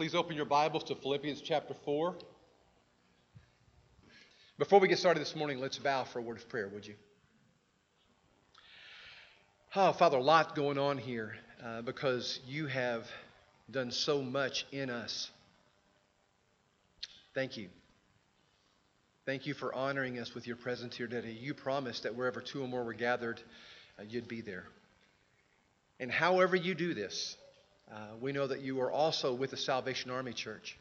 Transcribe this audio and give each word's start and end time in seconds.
please 0.00 0.14
open 0.14 0.34
your 0.34 0.46
Bibles 0.46 0.84
to 0.84 0.94
Philippians 0.94 1.42
chapter 1.42 1.74
4. 1.84 2.14
Before 4.56 4.80
we 4.80 4.88
get 4.88 4.98
started 4.98 5.20
this 5.20 5.36
morning, 5.36 5.60
let's 5.60 5.76
bow 5.76 6.04
for 6.04 6.20
a 6.20 6.22
word 6.22 6.38
of 6.38 6.48
prayer, 6.48 6.70
would 6.70 6.86
you? 6.86 6.94
Oh, 9.76 9.92
Father, 9.92 10.16
a 10.16 10.22
lot 10.22 10.54
going 10.54 10.78
on 10.78 10.96
here 10.96 11.34
uh, 11.62 11.82
because 11.82 12.40
you 12.46 12.66
have 12.66 13.06
done 13.70 13.90
so 13.90 14.22
much 14.22 14.64
in 14.72 14.88
us. 14.88 15.30
Thank 17.34 17.58
you. 17.58 17.68
Thank 19.26 19.44
you 19.44 19.52
for 19.52 19.74
honoring 19.74 20.18
us 20.18 20.34
with 20.34 20.46
your 20.46 20.56
presence 20.56 20.96
here 20.96 21.08
today. 21.08 21.36
You 21.38 21.52
promised 21.52 22.04
that 22.04 22.14
wherever 22.14 22.40
two 22.40 22.62
or 22.62 22.68
more 22.68 22.84
were 22.84 22.94
gathered, 22.94 23.38
uh, 23.98 24.04
you'd 24.08 24.28
be 24.28 24.40
there. 24.40 24.64
And 25.98 26.10
however 26.10 26.56
you 26.56 26.74
do 26.74 26.94
this, 26.94 27.36
uh, 27.92 27.96
we 28.20 28.32
know 28.32 28.46
that 28.46 28.60
you 28.60 28.80
are 28.80 28.90
also 28.90 29.34
with 29.34 29.50
the 29.50 29.56
Salvation 29.56 30.10
Army 30.10 30.32
Church. 30.32 30.78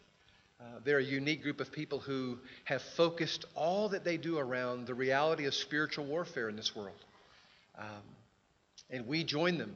Uh, 0.59 0.63
they're 0.83 0.99
a 0.99 1.03
unique 1.03 1.41
group 1.41 1.59
of 1.59 1.71
people 1.71 1.99
who 1.99 2.37
have 2.65 2.81
focused 2.97 3.45
all 3.55 3.89
that 3.89 4.03
they 4.03 4.17
do 4.17 4.37
around 4.37 4.85
the 4.85 4.93
reality 4.93 5.45
of 5.45 5.53
spiritual 5.53 6.05
warfare 6.05 6.49
in 6.49 6.55
this 6.55 6.75
world. 6.75 6.97
Um, 7.77 8.03
and 8.89 9.07
we 9.07 9.23
join 9.23 9.57
them. 9.57 9.75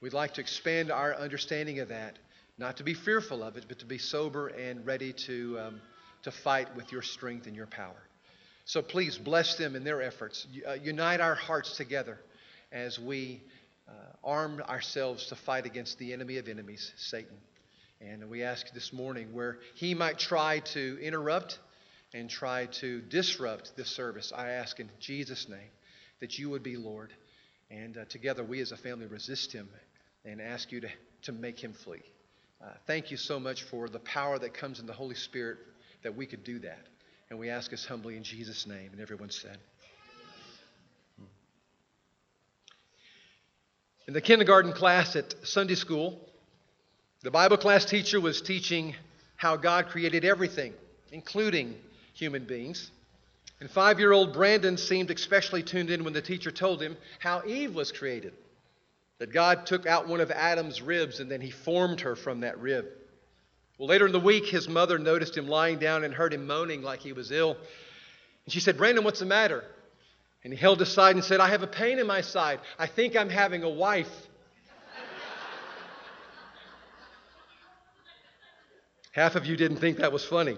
We'd 0.00 0.14
like 0.14 0.34
to 0.34 0.40
expand 0.40 0.90
our 0.90 1.14
understanding 1.14 1.80
of 1.80 1.88
that, 1.88 2.18
not 2.56 2.78
to 2.78 2.84
be 2.84 2.94
fearful 2.94 3.42
of 3.42 3.56
it, 3.56 3.66
but 3.68 3.80
to 3.80 3.86
be 3.86 3.98
sober 3.98 4.48
and 4.48 4.86
ready 4.86 5.12
to, 5.26 5.58
um, 5.60 5.80
to 6.22 6.30
fight 6.30 6.74
with 6.74 6.90
your 6.90 7.02
strength 7.02 7.46
and 7.46 7.54
your 7.54 7.66
power. 7.66 8.00
So 8.64 8.82
please 8.82 9.18
bless 9.18 9.56
them 9.56 9.76
in 9.76 9.84
their 9.84 10.02
efforts. 10.02 10.46
Uh, 10.66 10.74
unite 10.74 11.20
our 11.20 11.34
hearts 11.34 11.76
together 11.76 12.18
as 12.72 12.98
we 12.98 13.42
uh, 13.88 13.92
arm 14.22 14.62
ourselves 14.68 15.26
to 15.26 15.34
fight 15.34 15.66
against 15.66 15.98
the 15.98 16.12
enemy 16.12 16.36
of 16.38 16.48
enemies, 16.48 16.92
Satan. 16.96 17.36
And 18.00 18.28
we 18.30 18.42
ask 18.42 18.72
this 18.72 18.92
morning 18.92 19.32
where 19.32 19.58
he 19.74 19.94
might 19.94 20.18
try 20.18 20.60
to 20.60 20.98
interrupt 21.02 21.58
and 22.14 22.30
try 22.30 22.66
to 22.66 23.00
disrupt 23.00 23.76
this 23.76 23.88
service. 23.88 24.32
I 24.34 24.50
ask 24.50 24.78
in 24.78 24.88
Jesus' 25.00 25.48
name 25.48 25.70
that 26.20 26.38
you 26.38 26.50
would 26.50 26.62
be 26.62 26.76
Lord. 26.76 27.12
And 27.70 27.98
uh, 27.98 28.04
together 28.06 28.44
we 28.44 28.60
as 28.60 28.72
a 28.72 28.76
family 28.76 29.06
resist 29.06 29.52
him 29.52 29.68
and 30.24 30.40
ask 30.40 30.70
you 30.72 30.80
to, 30.80 30.88
to 31.22 31.32
make 31.32 31.58
him 31.58 31.72
flee. 31.72 32.02
Uh, 32.62 32.70
thank 32.86 33.10
you 33.10 33.16
so 33.16 33.38
much 33.38 33.64
for 33.64 33.88
the 33.88 34.00
power 34.00 34.38
that 34.38 34.54
comes 34.54 34.80
in 34.80 34.86
the 34.86 34.92
Holy 34.92 35.14
Spirit 35.14 35.58
that 36.02 36.16
we 36.16 36.26
could 36.26 36.44
do 36.44 36.58
that. 36.60 36.86
And 37.30 37.38
we 37.38 37.50
ask 37.50 37.72
us 37.72 37.84
humbly 37.84 38.16
in 38.16 38.22
Jesus' 38.22 38.66
name. 38.66 38.90
And 38.92 39.00
everyone 39.00 39.30
said, 39.30 39.58
In 44.08 44.14
the 44.14 44.22
kindergarten 44.22 44.72
class 44.72 45.16
at 45.16 45.34
Sunday 45.46 45.74
school, 45.74 46.18
the 47.20 47.30
Bible 47.30 47.58
class 47.58 47.84
teacher 47.84 48.18
was 48.18 48.40
teaching 48.40 48.96
how 49.36 49.56
God 49.58 49.88
created 49.88 50.24
everything, 50.24 50.72
including 51.12 51.74
human 52.14 52.44
beings. 52.44 52.90
And 53.60 53.70
five 53.70 53.98
year 53.98 54.12
old 54.12 54.32
Brandon 54.32 54.78
seemed 54.78 55.10
especially 55.10 55.62
tuned 55.62 55.90
in 55.90 56.04
when 56.04 56.14
the 56.14 56.22
teacher 56.22 56.50
told 56.50 56.80
him 56.80 56.96
how 57.18 57.42
Eve 57.46 57.74
was 57.74 57.92
created. 57.92 58.32
That 59.18 59.30
God 59.30 59.66
took 59.66 59.84
out 59.84 60.08
one 60.08 60.22
of 60.22 60.30
Adam's 60.30 60.80
ribs 60.80 61.20
and 61.20 61.30
then 61.30 61.42
he 61.42 61.50
formed 61.50 62.00
her 62.00 62.16
from 62.16 62.40
that 62.40 62.58
rib. 62.58 62.86
Well, 63.76 63.88
later 63.88 64.06
in 64.06 64.12
the 64.12 64.20
week, 64.20 64.46
his 64.46 64.70
mother 64.70 64.98
noticed 64.98 65.36
him 65.36 65.48
lying 65.48 65.78
down 65.78 66.02
and 66.04 66.14
heard 66.14 66.32
him 66.32 66.46
moaning 66.46 66.80
like 66.80 67.00
he 67.00 67.12
was 67.12 67.30
ill. 67.30 67.58
And 68.46 68.54
she 68.54 68.60
said, 68.60 68.78
Brandon, 68.78 69.04
what's 69.04 69.20
the 69.20 69.26
matter? 69.26 69.64
And 70.44 70.52
he 70.52 70.58
held 70.58 70.80
his 70.80 70.92
side 70.92 71.16
and 71.16 71.24
said, 71.24 71.40
I 71.40 71.48
have 71.48 71.62
a 71.62 71.66
pain 71.66 71.98
in 71.98 72.06
my 72.06 72.20
side. 72.20 72.60
I 72.78 72.86
think 72.86 73.16
I'm 73.16 73.28
having 73.28 73.62
a 73.64 73.68
wife. 73.68 74.10
Half 79.12 79.34
of 79.34 79.46
you 79.46 79.56
didn't 79.56 79.78
think 79.78 79.98
that 79.98 80.12
was 80.12 80.24
funny. 80.24 80.56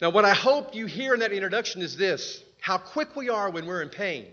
Now, 0.00 0.10
what 0.10 0.24
I 0.24 0.34
hope 0.34 0.74
you 0.74 0.86
hear 0.86 1.14
in 1.14 1.20
that 1.20 1.32
introduction 1.32 1.82
is 1.82 1.96
this 1.96 2.42
how 2.60 2.78
quick 2.78 3.14
we 3.14 3.28
are 3.28 3.50
when 3.50 3.66
we're 3.66 3.82
in 3.82 3.88
pain 3.88 4.26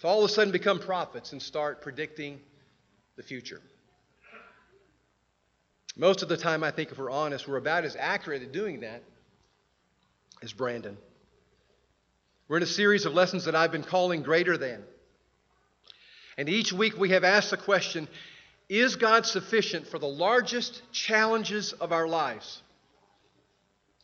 to 0.00 0.06
all 0.06 0.22
of 0.22 0.30
a 0.30 0.32
sudden 0.32 0.52
become 0.52 0.78
prophets 0.78 1.32
and 1.32 1.40
start 1.40 1.80
predicting 1.80 2.40
the 3.16 3.22
future. 3.22 3.60
Most 5.96 6.22
of 6.22 6.28
the 6.28 6.36
time, 6.36 6.62
I 6.62 6.72
think, 6.72 6.90
if 6.90 6.98
we're 6.98 7.10
honest, 7.10 7.48
we're 7.48 7.56
about 7.56 7.84
as 7.84 7.96
accurate 7.96 8.42
at 8.42 8.52
doing 8.52 8.80
that 8.80 9.02
as 10.42 10.52
Brandon. 10.52 10.96
We're 12.46 12.58
in 12.58 12.62
a 12.62 12.66
series 12.66 13.06
of 13.06 13.14
lessons 13.14 13.46
that 13.46 13.54
I've 13.54 13.72
been 13.72 13.82
calling 13.82 14.22
Greater 14.22 14.58
Than. 14.58 14.82
And 16.36 16.48
each 16.48 16.72
week 16.72 16.98
we 16.98 17.10
have 17.10 17.24
asked 17.24 17.50
the 17.50 17.56
question 17.56 18.06
Is 18.68 18.96
God 18.96 19.24
sufficient 19.24 19.86
for 19.86 19.98
the 19.98 20.06
largest 20.06 20.82
challenges 20.92 21.72
of 21.72 21.92
our 21.92 22.06
lives? 22.06 22.62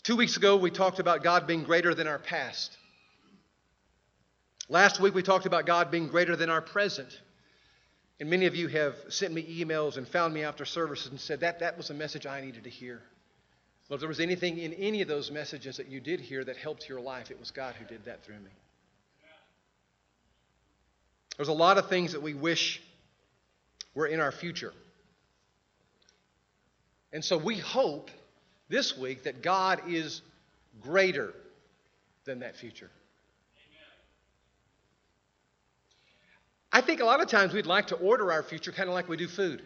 Two 0.04 0.16
weeks 0.16 0.38
ago 0.38 0.56
we 0.56 0.70
talked 0.70 1.00
about 1.00 1.22
God 1.22 1.46
being 1.46 1.64
greater 1.64 1.94
than 1.94 2.06
our 2.06 2.18
past. 2.18 2.76
Last 4.70 5.00
week 5.00 5.14
we 5.14 5.22
talked 5.22 5.46
about 5.46 5.66
God 5.66 5.90
being 5.90 6.08
greater 6.08 6.34
than 6.34 6.48
our 6.48 6.62
present. 6.62 7.20
And 8.20 8.30
many 8.30 8.46
of 8.46 8.54
you 8.54 8.68
have 8.68 8.94
sent 9.08 9.34
me 9.34 9.62
emails 9.62 9.98
and 9.98 10.08
found 10.08 10.32
me 10.32 10.44
after 10.44 10.64
services 10.64 11.10
and 11.10 11.20
said 11.20 11.40
that 11.40 11.60
that 11.60 11.76
was 11.76 11.90
a 11.90 11.94
message 11.94 12.24
I 12.24 12.40
needed 12.40 12.64
to 12.64 12.70
hear. 12.70 13.02
Well, 13.90 13.96
if 13.96 14.00
there 14.00 14.08
was 14.08 14.20
anything 14.20 14.58
in 14.58 14.72
any 14.74 15.02
of 15.02 15.08
those 15.08 15.32
messages 15.32 15.78
that 15.78 15.88
you 15.88 15.98
did 15.98 16.20
hear 16.20 16.44
that 16.44 16.56
helped 16.56 16.88
your 16.88 17.00
life, 17.00 17.32
it 17.32 17.40
was 17.40 17.50
God 17.50 17.74
who 17.74 17.84
did 17.84 18.04
that 18.04 18.24
through 18.24 18.38
me. 18.38 18.50
There's 21.36 21.48
a 21.48 21.52
lot 21.52 21.76
of 21.76 21.88
things 21.88 22.12
that 22.12 22.22
we 22.22 22.32
wish 22.32 22.80
were 23.96 24.06
in 24.06 24.20
our 24.20 24.30
future. 24.30 24.72
And 27.12 27.24
so 27.24 27.36
we 27.36 27.58
hope 27.58 28.12
this 28.68 28.96
week 28.96 29.24
that 29.24 29.42
God 29.42 29.80
is 29.88 30.22
greater 30.80 31.34
than 32.26 32.40
that 32.40 32.56
future. 32.56 32.90
I 36.70 36.80
think 36.80 37.00
a 37.00 37.04
lot 37.04 37.20
of 37.20 37.26
times 37.26 37.52
we'd 37.52 37.66
like 37.66 37.88
to 37.88 37.96
order 37.96 38.30
our 38.30 38.44
future 38.44 38.70
kind 38.70 38.88
of 38.88 38.94
like 38.94 39.08
we 39.08 39.16
do 39.16 39.26
food. 39.26 39.62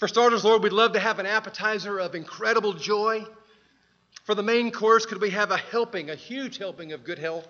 For 0.00 0.08
starters, 0.08 0.46
Lord, 0.46 0.62
we'd 0.62 0.72
love 0.72 0.94
to 0.94 0.98
have 0.98 1.18
an 1.18 1.26
appetizer 1.26 1.98
of 1.98 2.14
incredible 2.14 2.72
joy. 2.72 3.26
For 4.24 4.34
the 4.34 4.42
main 4.42 4.70
course, 4.70 5.04
could 5.04 5.20
we 5.20 5.28
have 5.28 5.50
a 5.50 5.58
helping, 5.58 6.08
a 6.08 6.14
huge 6.14 6.56
helping 6.56 6.94
of 6.94 7.04
good 7.04 7.18
health? 7.18 7.46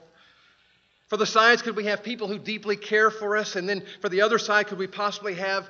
For 1.07 1.17
the 1.17 1.27
sides, 1.27 1.63
could 1.63 1.77
we 1.77 1.85
have 1.85 2.03
people 2.03 2.27
who 2.27 2.41
deeply 2.41 2.75
care 2.75 3.13
for 3.13 3.37
us? 3.37 3.55
And 3.55 3.69
then 3.69 3.85
for 4.01 4.09
the 4.09 4.23
other 4.23 4.37
side, 4.37 4.67
could 4.67 4.79
we 4.79 4.89
possibly 4.89 5.35
have 5.35 5.69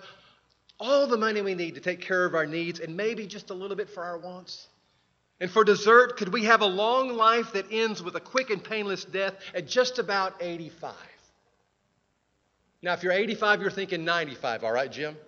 all 0.78 1.06
the 1.06 1.18
money 1.18 1.42
we 1.42 1.54
need 1.54 1.74
to 1.74 1.82
take 1.82 2.00
care 2.00 2.24
of 2.24 2.34
our 2.34 2.46
needs 2.46 2.80
and 2.80 2.96
maybe 2.96 3.26
just 3.26 3.50
a 3.50 3.54
little 3.54 3.76
bit 3.76 3.90
for 3.90 4.02
our 4.02 4.16
wants? 4.16 4.66
And 5.38 5.50
for 5.50 5.64
dessert, 5.64 6.16
could 6.16 6.32
we 6.32 6.46
have 6.46 6.62
a 6.62 6.66
long 6.66 7.14
life 7.14 7.52
that 7.52 7.66
ends 7.70 8.02
with 8.02 8.16
a 8.16 8.20
quick 8.20 8.48
and 8.48 8.64
painless 8.64 9.04
death 9.04 9.34
at 9.54 9.68
just 9.68 9.98
about 9.98 10.36
85? 10.40 10.94
Now, 12.80 12.94
if 12.94 13.02
you're 13.02 13.12
85, 13.12 13.60
you're 13.60 13.70
thinking 13.70 14.06
95, 14.06 14.64
all 14.64 14.72
right, 14.72 14.90
Jim? 14.90 15.18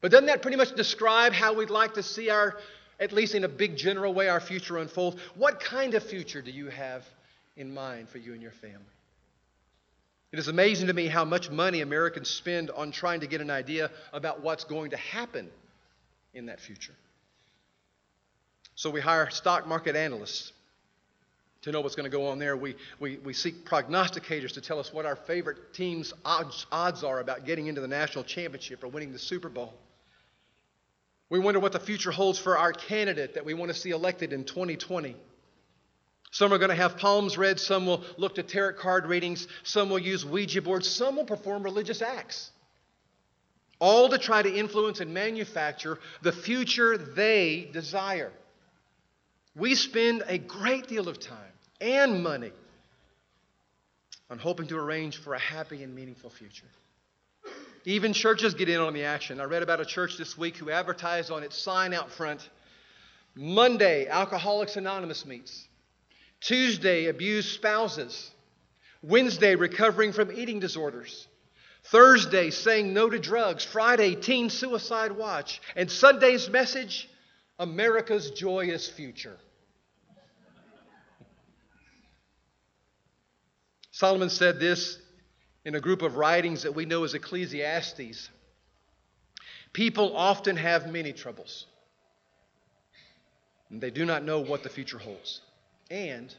But 0.00 0.10
doesn't 0.10 0.26
that 0.26 0.42
pretty 0.42 0.56
much 0.56 0.74
describe 0.74 1.32
how 1.32 1.52
we'd 1.54 1.70
like 1.70 1.94
to 1.94 2.02
see 2.02 2.30
our, 2.30 2.56
at 2.98 3.12
least 3.12 3.34
in 3.34 3.44
a 3.44 3.48
big 3.48 3.76
general 3.76 4.14
way, 4.14 4.28
our 4.28 4.40
future 4.40 4.78
unfold? 4.78 5.20
What 5.34 5.60
kind 5.60 5.94
of 5.94 6.02
future 6.02 6.40
do 6.40 6.50
you 6.50 6.68
have 6.68 7.04
in 7.56 7.72
mind 7.74 8.08
for 8.08 8.18
you 8.18 8.32
and 8.32 8.40
your 8.40 8.52
family? 8.52 8.78
It 10.32 10.38
is 10.38 10.48
amazing 10.48 10.86
to 10.86 10.92
me 10.92 11.06
how 11.08 11.24
much 11.24 11.50
money 11.50 11.80
Americans 11.80 12.30
spend 12.30 12.70
on 12.70 12.92
trying 12.92 13.20
to 13.20 13.26
get 13.26 13.40
an 13.40 13.50
idea 13.50 13.90
about 14.12 14.42
what's 14.42 14.64
going 14.64 14.90
to 14.90 14.96
happen 14.96 15.50
in 16.34 16.46
that 16.46 16.60
future. 16.60 16.94
So 18.76 18.90
we 18.90 19.00
hire 19.00 19.28
stock 19.28 19.66
market 19.66 19.96
analysts 19.96 20.52
to 21.62 21.72
know 21.72 21.80
what's 21.80 21.96
going 21.96 22.10
to 22.10 22.16
go 22.16 22.28
on 22.28 22.38
there. 22.38 22.56
We, 22.56 22.76
we, 23.00 23.18
we 23.18 23.34
seek 23.34 23.66
prognosticators 23.66 24.52
to 24.52 24.60
tell 24.60 24.78
us 24.78 24.92
what 24.92 25.04
our 25.04 25.16
favorite 25.16 25.74
team's 25.74 26.14
odds, 26.24 26.64
odds 26.72 27.04
are 27.04 27.20
about 27.20 27.44
getting 27.44 27.66
into 27.66 27.80
the 27.80 27.88
national 27.88 28.24
championship 28.24 28.82
or 28.82 28.88
winning 28.88 29.12
the 29.12 29.18
Super 29.18 29.48
Bowl. 29.48 29.74
We 31.30 31.38
wonder 31.38 31.60
what 31.60 31.72
the 31.72 31.80
future 31.80 32.10
holds 32.10 32.38
for 32.38 32.58
our 32.58 32.72
candidate 32.72 33.34
that 33.34 33.44
we 33.44 33.54
want 33.54 33.72
to 33.72 33.78
see 33.78 33.90
elected 33.90 34.32
in 34.32 34.44
2020. 34.44 35.16
Some 36.32 36.52
are 36.52 36.58
going 36.58 36.70
to 36.70 36.76
have 36.76 36.98
palms 36.98 37.38
read, 37.38 37.58
some 37.58 37.86
will 37.86 38.04
look 38.16 38.34
to 38.34 38.42
tarot 38.42 38.74
card 38.74 39.06
readings, 39.06 39.48
some 39.62 39.90
will 39.90 39.98
use 39.98 40.24
Ouija 40.24 40.60
boards, 40.60 40.88
some 40.88 41.16
will 41.16 41.24
perform 41.24 41.62
religious 41.62 42.02
acts. 42.02 42.50
All 43.78 44.08
to 44.10 44.18
try 44.18 44.42
to 44.42 44.52
influence 44.52 45.00
and 45.00 45.14
manufacture 45.14 45.98
the 46.22 46.32
future 46.32 46.98
they 46.98 47.68
desire. 47.72 48.32
We 49.56 49.74
spend 49.74 50.22
a 50.26 50.38
great 50.38 50.86
deal 50.86 51.08
of 51.08 51.18
time 51.18 51.38
and 51.80 52.22
money 52.22 52.52
on 54.30 54.38
hoping 54.38 54.68
to 54.68 54.76
arrange 54.76 55.16
for 55.16 55.34
a 55.34 55.38
happy 55.38 55.82
and 55.82 55.94
meaningful 55.94 56.30
future. 56.30 56.66
Even 57.84 58.12
churches 58.12 58.54
get 58.54 58.68
in 58.68 58.80
on 58.80 58.92
the 58.92 59.04
action. 59.04 59.40
I 59.40 59.44
read 59.44 59.62
about 59.62 59.80
a 59.80 59.86
church 59.86 60.16
this 60.18 60.36
week 60.36 60.56
who 60.56 60.70
advertised 60.70 61.30
on 61.30 61.42
its 61.42 61.56
sign 61.56 61.94
out 61.94 62.10
front 62.10 62.48
Monday, 63.34 64.06
Alcoholics 64.06 64.76
Anonymous 64.76 65.24
meets. 65.24 65.66
Tuesday, 66.40 67.06
abused 67.06 67.50
spouses. 67.50 68.30
Wednesday, 69.02 69.54
recovering 69.54 70.12
from 70.12 70.32
eating 70.32 70.60
disorders. 70.60 71.26
Thursday, 71.84 72.50
saying 72.50 72.92
no 72.92 73.08
to 73.08 73.18
drugs. 73.18 73.64
Friday, 73.64 74.14
teen 74.14 74.50
suicide 74.50 75.12
watch. 75.12 75.62
And 75.76 75.90
Sunday's 75.90 76.50
message, 76.50 77.08
America's 77.58 78.30
joyous 78.32 78.88
future. 78.88 79.38
Solomon 83.92 84.30
said 84.30 84.60
this 84.60 84.98
in 85.64 85.74
a 85.74 85.80
group 85.80 86.02
of 86.02 86.16
writings 86.16 86.62
that 86.62 86.74
we 86.74 86.84
know 86.84 87.04
as 87.04 87.14
Ecclesiastes. 87.14 88.30
People 89.72 90.16
often 90.16 90.56
have 90.56 90.90
many 90.90 91.12
troubles, 91.12 91.66
and 93.70 93.80
they 93.80 93.90
do 93.90 94.04
not 94.04 94.24
know 94.24 94.40
what 94.40 94.62
the 94.62 94.68
future 94.68 94.98
holds. 94.98 95.40
And 95.90 96.34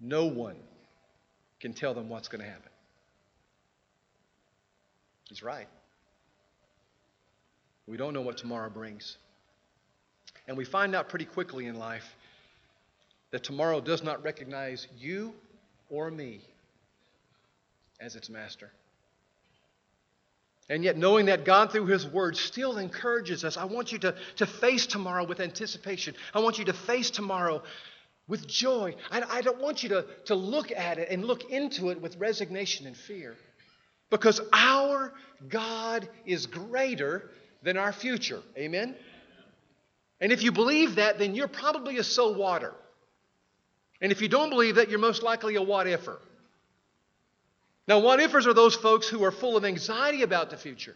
no 0.00 0.26
one 0.26 0.56
can 1.60 1.72
tell 1.72 1.94
them 1.94 2.08
what's 2.08 2.28
going 2.28 2.42
to 2.42 2.48
happen. 2.48 2.70
He's 5.28 5.42
right. 5.42 5.68
We 7.86 7.96
don't 7.96 8.12
know 8.12 8.20
what 8.20 8.36
tomorrow 8.36 8.70
brings. 8.70 9.16
And 10.46 10.56
we 10.56 10.64
find 10.64 10.94
out 10.94 11.08
pretty 11.08 11.24
quickly 11.24 11.66
in 11.66 11.78
life 11.78 12.14
that 13.30 13.44
tomorrow 13.44 13.80
does 13.80 14.02
not 14.02 14.22
recognize 14.22 14.86
you 14.98 15.32
or 15.90 16.10
me 16.10 16.40
as 18.00 18.16
its 18.16 18.30
master. 18.30 18.70
And 20.70 20.84
yet, 20.84 20.98
knowing 20.98 21.26
that 21.26 21.44
God, 21.44 21.72
through 21.72 21.86
His 21.86 22.06
Word, 22.06 22.36
still 22.36 22.76
encourages 22.76 23.44
us, 23.44 23.56
I 23.56 23.64
want 23.64 23.90
you 23.90 23.98
to, 24.00 24.14
to 24.36 24.46
face 24.46 24.86
tomorrow 24.86 25.24
with 25.24 25.40
anticipation. 25.40 26.14
I 26.34 26.40
want 26.40 26.58
you 26.58 26.66
to 26.66 26.74
face 26.74 27.10
tomorrow 27.10 27.62
with 28.28 28.46
joy. 28.46 28.94
I, 29.10 29.22
I 29.22 29.40
don't 29.40 29.60
want 29.60 29.82
you 29.82 29.88
to, 29.90 30.04
to 30.26 30.34
look 30.34 30.70
at 30.70 30.98
it 30.98 31.08
and 31.10 31.24
look 31.24 31.50
into 31.50 31.88
it 31.88 32.02
with 32.02 32.16
resignation 32.18 32.86
and 32.86 32.96
fear. 32.96 33.34
Because 34.10 34.40
our 34.52 35.12
God 35.48 36.08
is 36.26 36.46
greater 36.46 37.30
than 37.62 37.78
our 37.78 37.92
future. 37.92 38.42
Amen? 38.56 38.94
And 40.20 40.32
if 40.32 40.42
you 40.42 40.52
believe 40.52 40.96
that, 40.96 41.18
then 41.18 41.34
you're 41.34 41.48
probably 41.48 41.96
a 41.98 42.04
so 42.04 42.32
water. 42.32 42.74
And 44.00 44.12
if 44.12 44.20
you 44.20 44.28
don't 44.28 44.50
believe 44.50 44.76
that, 44.76 44.90
you're 44.90 44.98
most 44.98 45.22
likely 45.22 45.56
a 45.56 45.62
what 45.62 45.86
ifer. 45.86 46.18
Now, 47.88 48.00
what 48.00 48.20
ifers 48.20 48.46
are 48.46 48.52
those 48.52 48.74
folks 48.74 49.08
who 49.08 49.24
are 49.24 49.30
full 49.30 49.56
of 49.56 49.64
anxiety 49.64 50.22
about 50.22 50.50
the 50.50 50.58
future, 50.58 50.94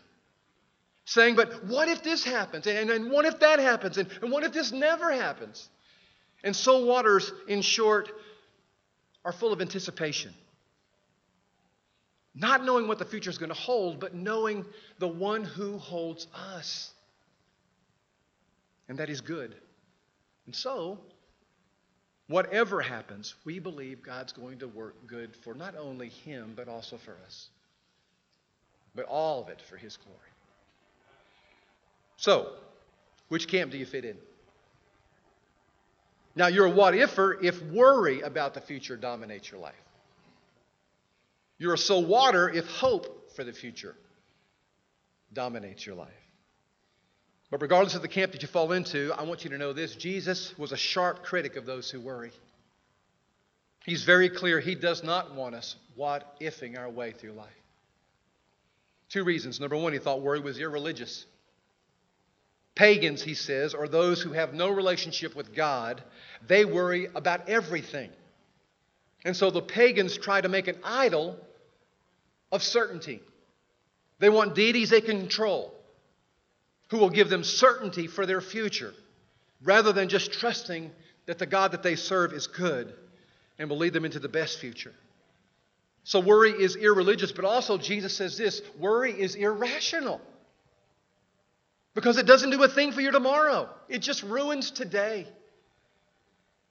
saying, 1.06 1.36
But 1.36 1.64
what 1.64 1.88
if 1.88 2.02
this 2.02 2.22
happens? 2.22 2.66
And, 2.66 2.90
and 2.90 3.10
what 3.10 3.24
if 3.24 3.40
that 3.40 3.58
happens? 3.58 3.96
And, 3.96 4.08
and 4.20 4.30
what 4.30 4.44
if 4.44 4.52
this 4.52 4.72
never 4.72 5.10
happens? 5.10 5.70
And 6.44 6.54
so 6.54 6.84
waters, 6.84 7.32
in 7.48 7.62
short, 7.62 8.10
are 9.24 9.32
full 9.32 9.54
of 9.54 9.62
anticipation. 9.62 10.34
Not 12.34 12.64
knowing 12.64 12.88
what 12.88 12.98
the 12.98 13.04
future 13.06 13.30
is 13.30 13.38
going 13.38 13.50
to 13.50 13.58
hold, 13.58 13.98
but 13.98 14.14
knowing 14.14 14.66
the 14.98 15.08
one 15.08 15.44
who 15.44 15.78
holds 15.78 16.26
us. 16.34 16.92
And 18.88 18.98
that 18.98 19.08
is 19.08 19.22
good. 19.22 19.54
And 20.44 20.54
so, 20.54 20.98
Whatever 22.28 22.80
happens, 22.80 23.34
we 23.44 23.58
believe 23.58 24.02
God's 24.02 24.32
going 24.32 24.58
to 24.60 24.68
work 24.68 24.94
good 25.06 25.34
for 25.36 25.54
not 25.54 25.74
only 25.76 26.08
him, 26.08 26.52
but 26.56 26.68
also 26.68 26.96
for 26.96 27.16
us. 27.26 27.48
But 28.94 29.06
all 29.06 29.42
of 29.42 29.48
it 29.48 29.60
for 29.60 29.76
his 29.76 29.96
glory. 29.96 30.18
So, 32.16 32.52
which 33.28 33.48
camp 33.48 33.72
do 33.72 33.78
you 33.78 33.86
fit 33.86 34.04
in? 34.04 34.16
Now, 36.34 36.46
you're 36.46 36.66
a 36.66 36.70
what 36.70 36.94
ifer 36.94 37.42
if 37.42 37.62
worry 37.62 38.20
about 38.20 38.54
the 38.54 38.60
future 38.60 38.96
dominates 38.96 39.50
your 39.50 39.60
life. 39.60 39.74
You're 41.58 41.74
a 41.74 41.78
so 41.78 41.98
water 41.98 42.48
if 42.48 42.66
hope 42.66 43.30
for 43.36 43.44
the 43.44 43.52
future 43.52 43.94
dominates 45.32 45.84
your 45.84 45.94
life. 45.94 46.21
But 47.52 47.60
regardless 47.60 47.94
of 47.94 48.00
the 48.00 48.08
camp 48.08 48.32
that 48.32 48.40
you 48.40 48.48
fall 48.48 48.72
into, 48.72 49.12
I 49.12 49.24
want 49.24 49.44
you 49.44 49.50
to 49.50 49.58
know 49.58 49.74
this 49.74 49.94
Jesus 49.94 50.56
was 50.56 50.72
a 50.72 50.76
sharp 50.76 51.22
critic 51.22 51.56
of 51.56 51.66
those 51.66 51.90
who 51.90 52.00
worry. 52.00 52.32
He's 53.84 54.04
very 54.04 54.30
clear 54.30 54.58
he 54.58 54.74
does 54.74 55.04
not 55.04 55.34
want 55.34 55.54
us 55.54 55.76
what 55.94 56.40
ifing 56.40 56.78
our 56.78 56.88
way 56.88 57.12
through 57.12 57.32
life. 57.32 57.50
Two 59.10 59.22
reasons. 59.22 59.60
Number 59.60 59.76
one, 59.76 59.92
he 59.92 59.98
thought 59.98 60.22
worry 60.22 60.40
was 60.40 60.58
irreligious. 60.58 61.26
Pagans, 62.74 63.22
he 63.22 63.34
says, 63.34 63.74
are 63.74 63.86
those 63.86 64.22
who 64.22 64.32
have 64.32 64.54
no 64.54 64.70
relationship 64.70 65.36
with 65.36 65.54
God. 65.54 66.02
They 66.46 66.64
worry 66.64 67.08
about 67.14 67.50
everything. 67.50 68.08
And 69.26 69.36
so 69.36 69.50
the 69.50 69.60
pagans 69.60 70.16
try 70.16 70.40
to 70.40 70.48
make 70.48 70.68
an 70.68 70.78
idol 70.82 71.36
of 72.50 72.62
certainty. 72.62 73.20
They 74.20 74.30
want 74.30 74.54
deities 74.54 74.88
they 74.88 75.02
control 75.02 75.74
who 76.92 76.98
will 76.98 77.10
give 77.10 77.30
them 77.30 77.42
certainty 77.42 78.06
for 78.06 78.26
their 78.26 78.42
future 78.42 78.92
rather 79.64 79.94
than 79.94 80.10
just 80.10 80.30
trusting 80.30 80.90
that 81.24 81.38
the 81.38 81.46
God 81.46 81.72
that 81.72 81.82
they 81.82 81.96
serve 81.96 82.34
is 82.34 82.46
good 82.46 82.92
and 83.58 83.70
will 83.70 83.78
lead 83.78 83.94
them 83.94 84.04
into 84.04 84.18
the 84.18 84.28
best 84.28 84.58
future. 84.58 84.92
So, 86.04 86.20
worry 86.20 86.50
is 86.50 86.76
irreligious, 86.76 87.32
but 87.32 87.46
also 87.46 87.78
Jesus 87.78 88.14
says 88.14 88.36
this 88.36 88.60
worry 88.78 89.18
is 89.18 89.36
irrational 89.36 90.20
because 91.94 92.18
it 92.18 92.26
doesn't 92.26 92.50
do 92.50 92.62
a 92.62 92.68
thing 92.68 92.92
for 92.92 93.00
your 93.00 93.12
tomorrow, 93.12 93.70
it 93.88 94.00
just 94.00 94.22
ruins 94.22 94.70
today. 94.70 95.26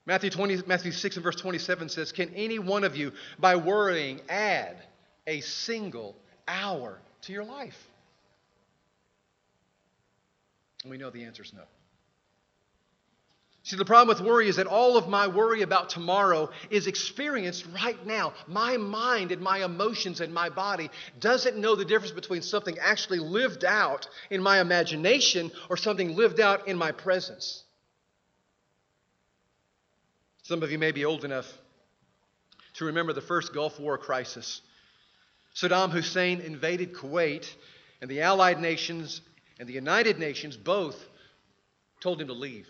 Matthew, 0.06 0.30
20, 0.30 0.62
Matthew 0.68 0.92
6 0.92 1.16
and 1.16 1.24
verse 1.24 1.36
27 1.36 1.88
says, 1.88 2.12
Can 2.12 2.32
any 2.36 2.60
one 2.60 2.84
of 2.84 2.94
you, 2.94 3.12
by 3.40 3.56
worrying, 3.56 4.20
add 4.28 4.76
a 5.26 5.40
single 5.40 6.14
hour 6.46 7.00
to 7.22 7.32
your 7.32 7.44
life? 7.44 7.88
And 10.82 10.90
we 10.90 10.98
know 10.98 11.10
the 11.10 11.24
answer 11.24 11.42
is 11.42 11.52
no. 11.52 11.62
See, 13.64 13.76
the 13.76 13.84
problem 13.84 14.08
with 14.08 14.26
worry 14.26 14.48
is 14.48 14.56
that 14.56 14.66
all 14.66 14.96
of 14.96 15.06
my 15.06 15.28
worry 15.28 15.62
about 15.62 15.88
tomorrow 15.88 16.50
is 16.68 16.88
experienced 16.88 17.64
right 17.72 18.04
now. 18.04 18.34
My 18.48 18.76
mind 18.76 19.30
and 19.30 19.40
my 19.40 19.64
emotions 19.64 20.20
and 20.20 20.34
my 20.34 20.48
body 20.48 20.90
doesn't 21.20 21.56
know 21.56 21.76
the 21.76 21.84
difference 21.84 22.12
between 22.12 22.42
something 22.42 22.76
actually 22.80 23.20
lived 23.20 23.64
out 23.64 24.08
in 24.30 24.42
my 24.42 24.60
imagination 24.60 25.52
or 25.70 25.76
something 25.76 26.16
lived 26.16 26.40
out 26.40 26.66
in 26.66 26.76
my 26.76 26.90
presence. 26.90 27.62
Some 30.42 30.64
of 30.64 30.72
you 30.72 30.78
may 30.78 30.90
be 30.90 31.04
old 31.04 31.24
enough 31.24 31.46
to 32.74 32.86
remember 32.86 33.12
the 33.12 33.20
first 33.20 33.54
Gulf 33.54 33.78
War 33.78 33.96
crisis. 33.96 34.60
Saddam 35.54 35.92
Hussein 35.92 36.40
invaded 36.40 36.94
Kuwait, 36.94 37.48
and 38.00 38.10
the 38.10 38.22
Allied 38.22 38.60
nations 38.60 39.20
and 39.62 39.68
the 39.68 39.74
United 39.74 40.18
Nations 40.18 40.56
both 40.56 40.96
told 42.00 42.20
him 42.20 42.26
to 42.26 42.32
leave. 42.32 42.66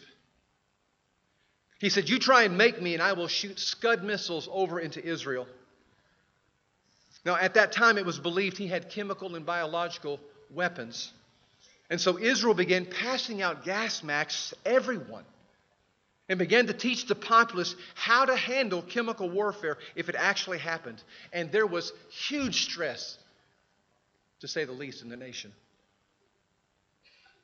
He 1.80 1.88
said, 1.88 2.10
You 2.10 2.18
try 2.18 2.42
and 2.42 2.58
make 2.58 2.82
me, 2.82 2.92
and 2.92 3.02
I 3.02 3.14
will 3.14 3.28
shoot 3.28 3.58
Scud 3.58 4.04
missiles 4.04 4.46
over 4.52 4.78
into 4.78 5.02
Israel. 5.02 5.46
Now, 7.24 7.36
at 7.36 7.54
that 7.54 7.72
time, 7.72 7.96
it 7.96 8.04
was 8.04 8.18
believed 8.18 8.58
he 8.58 8.66
had 8.66 8.90
chemical 8.90 9.34
and 9.36 9.46
biological 9.46 10.20
weapons. 10.50 11.10
And 11.88 11.98
so 11.98 12.18
Israel 12.18 12.52
began 12.52 12.84
passing 12.84 13.40
out 13.40 13.64
gas 13.64 14.02
masks 14.02 14.50
to 14.50 14.56
everyone 14.66 15.24
and 16.28 16.38
began 16.38 16.66
to 16.66 16.74
teach 16.74 17.06
the 17.06 17.14
populace 17.14 17.74
how 17.94 18.26
to 18.26 18.36
handle 18.36 18.82
chemical 18.82 19.30
warfare 19.30 19.78
if 19.96 20.10
it 20.10 20.14
actually 20.14 20.58
happened. 20.58 21.02
And 21.32 21.50
there 21.50 21.66
was 21.66 21.90
huge 22.10 22.64
stress, 22.64 23.16
to 24.40 24.46
say 24.46 24.66
the 24.66 24.72
least, 24.72 25.02
in 25.02 25.08
the 25.08 25.16
nation. 25.16 25.54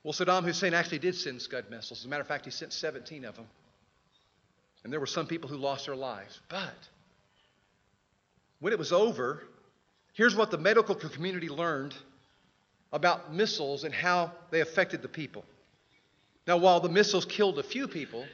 Well, 0.03 0.13
Saddam 0.13 0.45
Hussein 0.45 0.75
actually 0.75 1.01
did 1.01 1.15
send 1.15 1.43
Scud 1.43 1.71
missiles. 1.71 2.01
As 2.01 2.05
a 2.05 2.09
matter 2.09 2.23
of 2.23 2.29
fact, 2.29 2.45
he 2.45 2.51
sent 2.51 2.73
17 2.73 3.25
of 3.25 3.37
them. 3.37 3.47
And 4.85 4.93
there 4.93 5.01
were 5.01 5.07
some 5.07 5.27
people 5.27 5.49
who 5.49 5.57
lost 5.57 5.87
their 5.87 5.97
lives. 5.97 6.41
But 6.49 6.77
when 8.61 8.73
it 8.73 8.79
was 8.79 8.93
over, 8.93 9.43
here's 10.13 10.37
what 10.37 10.51
the 10.51 10.59
medical 10.59 10.95
community 10.95 11.49
learned 11.49 11.95
about 12.93 13.35
missiles 13.35 13.85
and 13.85 13.93
how 13.93 14.33
they 14.51 14.61
affected 14.61 15.03
the 15.03 15.09
people. 15.09 15.45
Now, 16.47 16.57
while 16.57 16.81
the 16.81 16.89
missiles 16.89 17.25
killed 17.25 17.59
a 17.59 17.63
few 17.63 17.87
people, 17.87 18.25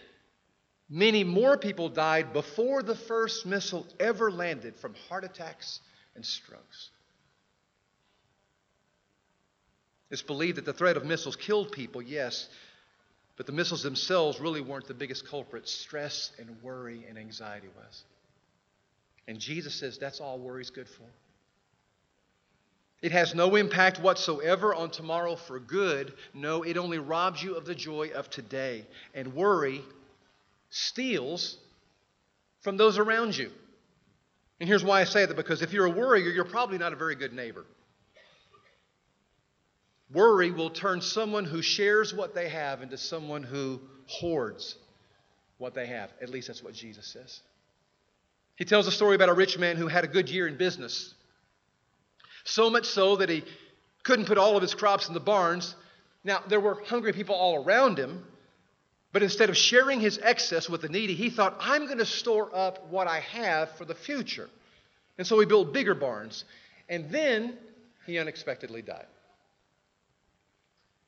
many 0.88 1.24
more 1.24 1.56
people 1.56 1.88
died 1.88 2.32
before 2.32 2.82
the 2.82 2.94
first 2.94 3.46
missile 3.46 3.86
ever 3.98 4.30
landed 4.30 4.76
from 4.76 4.94
heart 5.08 5.24
attacks 5.24 5.80
and 6.14 6.24
strokes. 6.24 6.90
It's 10.14 10.22
believed 10.22 10.58
that 10.58 10.64
the 10.64 10.72
threat 10.72 10.96
of 10.96 11.04
missiles 11.04 11.34
killed 11.34 11.72
people, 11.72 12.00
yes, 12.00 12.48
but 13.36 13.46
the 13.46 13.52
missiles 13.52 13.82
themselves 13.82 14.38
really 14.38 14.60
weren't 14.60 14.86
the 14.86 14.94
biggest 14.94 15.26
culprit. 15.28 15.68
Stress 15.68 16.30
and 16.38 16.48
worry 16.62 17.04
and 17.08 17.18
anxiety 17.18 17.66
was. 17.76 18.04
And 19.26 19.40
Jesus 19.40 19.74
says 19.74 19.98
that's 19.98 20.20
all 20.20 20.38
worry's 20.38 20.70
good 20.70 20.88
for. 20.88 21.02
It 23.02 23.10
has 23.10 23.34
no 23.34 23.56
impact 23.56 23.98
whatsoever 23.98 24.72
on 24.72 24.90
tomorrow 24.92 25.34
for 25.34 25.58
good. 25.58 26.14
No, 26.32 26.62
it 26.62 26.76
only 26.76 26.98
robs 26.98 27.42
you 27.42 27.56
of 27.56 27.64
the 27.64 27.74
joy 27.74 28.10
of 28.14 28.30
today. 28.30 28.86
And 29.14 29.34
worry 29.34 29.82
steals 30.70 31.56
from 32.60 32.76
those 32.76 32.98
around 32.98 33.36
you. 33.36 33.50
And 34.60 34.68
here's 34.68 34.84
why 34.84 35.00
I 35.00 35.04
say 35.04 35.26
that 35.26 35.36
because 35.36 35.60
if 35.60 35.72
you're 35.72 35.86
a 35.86 35.90
worrier, 35.90 36.30
you're 36.30 36.44
probably 36.44 36.78
not 36.78 36.92
a 36.92 36.96
very 36.96 37.16
good 37.16 37.32
neighbor. 37.32 37.64
Worry 40.12 40.50
will 40.50 40.70
turn 40.70 41.00
someone 41.00 41.44
who 41.44 41.62
shares 41.62 42.14
what 42.14 42.34
they 42.34 42.48
have 42.48 42.82
into 42.82 42.98
someone 42.98 43.42
who 43.42 43.80
hoards 44.06 44.76
what 45.58 45.74
they 45.74 45.86
have. 45.86 46.12
At 46.20 46.28
least 46.28 46.48
that's 46.48 46.62
what 46.62 46.74
Jesus 46.74 47.06
says. 47.06 47.40
He 48.56 48.64
tells 48.64 48.86
a 48.86 48.92
story 48.92 49.16
about 49.16 49.28
a 49.28 49.34
rich 49.34 49.58
man 49.58 49.76
who 49.76 49.88
had 49.88 50.04
a 50.04 50.08
good 50.08 50.28
year 50.28 50.46
in 50.46 50.56
business. 50.56 51.14
So 52.44 52.70
much 52.70 52.86
so 52.86 53.16
that 53.16 53.28
he 53.28 53.42
couldn't 54.02 54.26
put 54.26 54.38
all 54.38 54.56
of 54.56 54.62
his 54.62 54.74
crops 54.74 55.08
in 55.08 55.14
the 55.14 55.20
barns. 55.20 55.74
Now, 56.22 56.42
there 56.48 56.60
were 56.60 56.82
hungry 56.84 57.12
people 57.12 57.34
all 57.34 57.64
around 57.64 57.98
him, 57.98 58.24
but 59.12 59.22
instead 59.22 59.48
of 59.48 59.56
sharing 59.56 60.00
his 60.00 60.18
excess 60.22 60.68
with 60.68 60.82
the 60.82 60.88
needy, 60.88 61.14
he 61.14 61.30
thought, 61.30 61.56
I'm 61.60 61.86
going 61.86 61.98
to 61.98 62.06
store 62.06 62.54
up 62.54 62.90
what 62.90 63.06
I 63.08 63.20
have 63.20 63.70
for 63.76 63.84
the 63.84 63.94
future. 63.94 64.48
And 65.18 65.26
so 65.26 65.38
he 65.40 65.46
built 65.46 65.72
bigger 65.72 65.94
barns. 65.94 66.44
And 66.88 67.10
then 67.10 67.56
he 68.06 68.18
unexpectedly 68.18 68.82
died. 68.82 69.06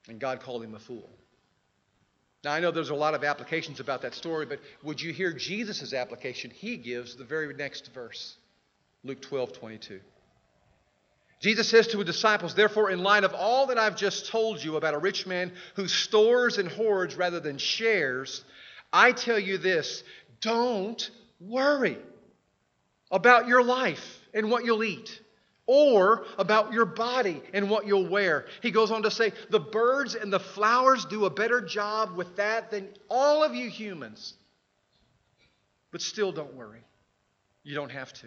And 0.08 0.20
God 0.20 0.40
called 0.40 0.62
him 0.62 0.74
a 0.74 0.78
fool. 0.78 1.10
Now, 2.44 2.52
I 2.52 2.60
know 2.60 2.70
there's 2.70 2.90
a 2.90 2.94
lot 2.94 3.14
of 3.14 3.24
applications 3.24 3.80
about 3.80 4.02
that 4.02 4.14
story, 4.14 4.46
but 4.46 4.60
would 4.84 5.00
you 5.00 5.12
hear 5.12 5.32
Jesus' 5.32 5.92
application? 5.92 6.50
He 6.50 6.76
gives 6.76 7.16
the 7.16 7.24
very 7.24 7.52
next 7.54 7.92
verse 7.92 8.36
Luke 9.02 9.20
12 9.20 9.52
22. 9.52 10.00
Jesus 11.40 11.68
says 11.68 11.88
to 11.88 11.98
his 11.98 12.06
disciples, 12.06 12.54
Therefore, 12.54 12.90
in 12.90 13.02
light 13.02 13.24
of 13.24 13.34
all 13.34 13.66
that 13.66 13.78
I've 13.78 13.96
just 13.96 14.30
told 14.30 14.62
you 14.62 14.76
about 14.76 14.94
a 14.94 14.98
rich 14.98 15.26
man 15.26 15.52
who 15.74 15.86
stores 15.86 16.58
and 16.58 16.68
hoards 16.68 17.14
rather 17.14 17.40
than 17.40 17.58
shares, 17.58 18.44
I 18.92 19.12
tell 19.12 19.38
you 19.38 19.58
this 19.58 20.02
don't 20.40 21.10
worry 21.40 21.98
about 23.10 23.48
your 23.48 23.62
life 23.62 24.20
and 24.32 24.50
what 24.50 24.64
you'll 24.64 24.84
eat 24.84 25.20
or 25.66 26.24
about 26.38 26.72
your 26.72 26.84
body 26.84 27.42
and 27.52 27.68
what 27.68 27.86
you'll 27.86 28.08
wear. 28.08 28.46
He 28.62 28.70
goes 28.70 28.90
on 28.90 29.02
to 29.02 29.10
say, 29.10 29.32
The 29.50 29.60
birds 29.60 30.14
and 30.14 30.32
the 30.32 30.40
flowers 30.40 31.04
do 31.04 31.24
a 31.24 31.30
better 31.30 31.60
job 31.60 32.16
with 32.16 32.36
that 32.36 32.70
than 32.70 32.88
all 33.08 33.42
of 33.42 33.54
you 33.54 33.68
humans. 33.68 34.34
But 35.90 36.00
still, 36.00 36.32
don't 36.32 36.54
worry. 36.54 36.84
You 37.62 37.74
don't 37.74 37.90
have 37.90 38.12
to. 38.14 38.26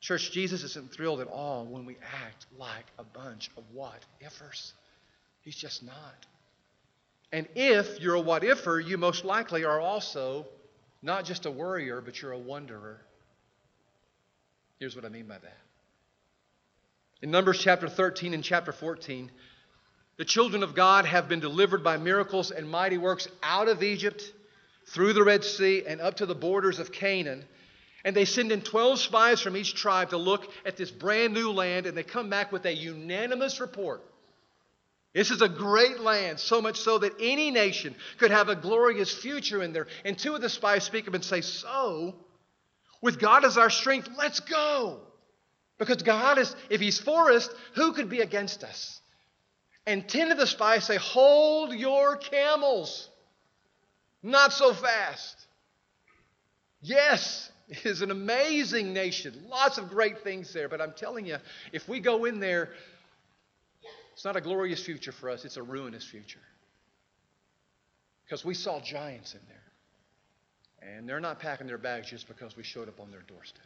Church, 0.00 0.30
Jesus 0.30 0.62
isn't 0.62 0.92
thrilled 0.92 1.20
at 1.20 1.26
all 1.26 1.64
when 1.66 1.84
we 1.84 1.96
act 2.24 2.46
like 2.56 2.86
a 2.98 3.04
bunch 3.04 3.50
of 3.56 3.64
what 3.72 4.04
ifers. 4.24 4.72
He's 5.40 5.56
just 5.56 5.82
not. 5.82 6.26
And 7.32 7.46
if 7.54 8.00
you're 8.00 8.14
a 8.14 8.20
what 8.20 8.42
ifer, 8.42 8.84
you 8.84 8.96
most 8.96 9.24
likely 9.24 9.64
are 9.64 9.80
also 9.80 10.46
not 11.02 11.24
just 11.24 11.46
a 11.46 11.50
worrier, 11.50 12.00
but 12.00 12.20
you're 12.20 12.32
a 12.32 12.38
wonderer. 12.38 13.00
Here's 14.78 14.94
what 14.94 15.04
I 15.04 15.08
mean 15.08 15.26
by 15.26 15.38
that. 15.38 15.58
In 17.20 17.30
Numbers 17.30 17.58
chapter 17.58 17.88
13 17.88 18.32
and 18.32 18.44
chapter 18.44 18.72
14, 18.72 19.30
the 20.16 20.24
children 20.24 20.62
of 20.62 20.74
God 20.74 21.04
have 21.04 21.28
been 21.28 21.40
delivered 21.40 21.82
by 21.82 21.96
miracles 21.96 22.50
and 22.50 22.68
mighty 22.68 22.98
works 22.98 23.26
out 23.42 23.68
of 23.68 23.82
Egypt, 23.82 24.32
through 24.88 25.12
the 25.12 25.24
Red 25.24 25.44
Sea, 25.44 25.84
and 25.86 26.00
up 26.00 26.16
to 26.16 26.26
the 26.26 26.34
borders 26.34 26.78
of 26.78 26.92
Canaan. 26.92 27.44
And 28.04 28.16
they 28.16 28.24
send 28.24 28.52
in 28.52 28.62
12 28.62 28.98
spies 29.00 29.40
from 29.40 29.56
each 29.56 29.74
tribe 29.74 30.10
to 30.10 30.16
look 30.16 30.50
at 30.64 30.76
this 30.76 30.90
brand 30.90 31.34
new 31.34 31.50
land, 31.50 31.86
and 31.86 31.96
they 31.96 32.02
come 32.02 32.30
back 32.30 32.52
with 32.52 32.64
a 32.64 32.74
unanimous 32.74 33.60
report. 33.60 34.02
This 35.12 35.30
is 35.30 35.42
a 35.42 35.48
great 35.48 36.00
land, 36.00 36.38
so 36.38 36.62
much 36.62 36.78
so 36.78 36.98
that 36.98 37.14
any 37.20 37.50
nation 37.50 37.94
could 38.18 38.30
have 38.30 38.48
a 38.48 38.54
glorious 38.54 39.12
future 39.12 39.62
in 39.62 39.72
there. 39.72 39.88
And 40.04 40.16
two 40.16 40.34
of 40.34 40.40
the 40.40 40.48
spies 40.48 40.84
speak 40.84 41.08
up 41.08 41.14
and 41.14 41.24
say, 41.24 41.40
So, 41.40 42.14
with 43.00 43.18
God 43.18 43.44
as 43.44 43.56
our 43.56 43.70
strength, 43.70 44.08
let's 44.16 44.40
go. 44.40 45.00
Because 45.78 46.02
God 46.02 46.38
is, 46.38 46.54
if 46.70 46.80
He's 46.80 46.98
for 46.98 47.30
us, 47.30 47.48
who 47.74 47.92
could 47.92 48.08
be 48.08 48.20
against 48.20 48.64
us? 48.64 49.00
And 49.86 50.06
10 50.06 50.32
of 50.32 50.38
the 50.38 50.46
spies 50.46 50.84
say, 50.84 50.96
Hold 50.96 51.72
your 51.72 52.16
camels. 52.16 53.08
Not 54.22 54.52
so 54.52 54.74
fast. 54.74 55.36
Yes, 56.80 57.50
it 57.68 57.86
is 57.86 58.02
an 58.02 58.10
amazing 58.10 58.92
nation. 58.92 59.44
Lots 59.48 59.78
of 59.78 59.88
great 59.88 60.20
things 60.20 60.52
there. 60.52 60.68
But 60.68 60.80
I'm 60.80 60.92
telling 60.92 61.26
you, 61.26 61.38
if 61.72 61.88
we 61.88 62.00
go 62.00 62.24
in 62.24 62.40
there, 62.40 62.70
it's 64.12 64.24
not 64.24 64.36
a 64.36 64.40
glorious 64.40 64.84
future 64.84 65.12
for 65.12 65.30
us, 65.30 65.44
it's 65.44 65.56
a 65.56 65.62
ruinous 65.62 66.04
future. 66.04 66.40
Because 68.24 68.44
we 68.44 68.54
saw 68.54 68.80
giants 68.80 69.34
in 69.34 69.40
there. 69.48 69.56
And 70.82 71.08
they're 71.08 71.20
not 71.20 71.40
packing 71.40 71.66
their 71.66 71.78
bags 71.78 72.08
just 72.08 72.28
because 72.28 72.56
we 72.56 72.62
showed 72.62 72.88
up 72.88 73.00
on 73.00 73.10
their 73.10 73.22
doorstep. 73.22 73.62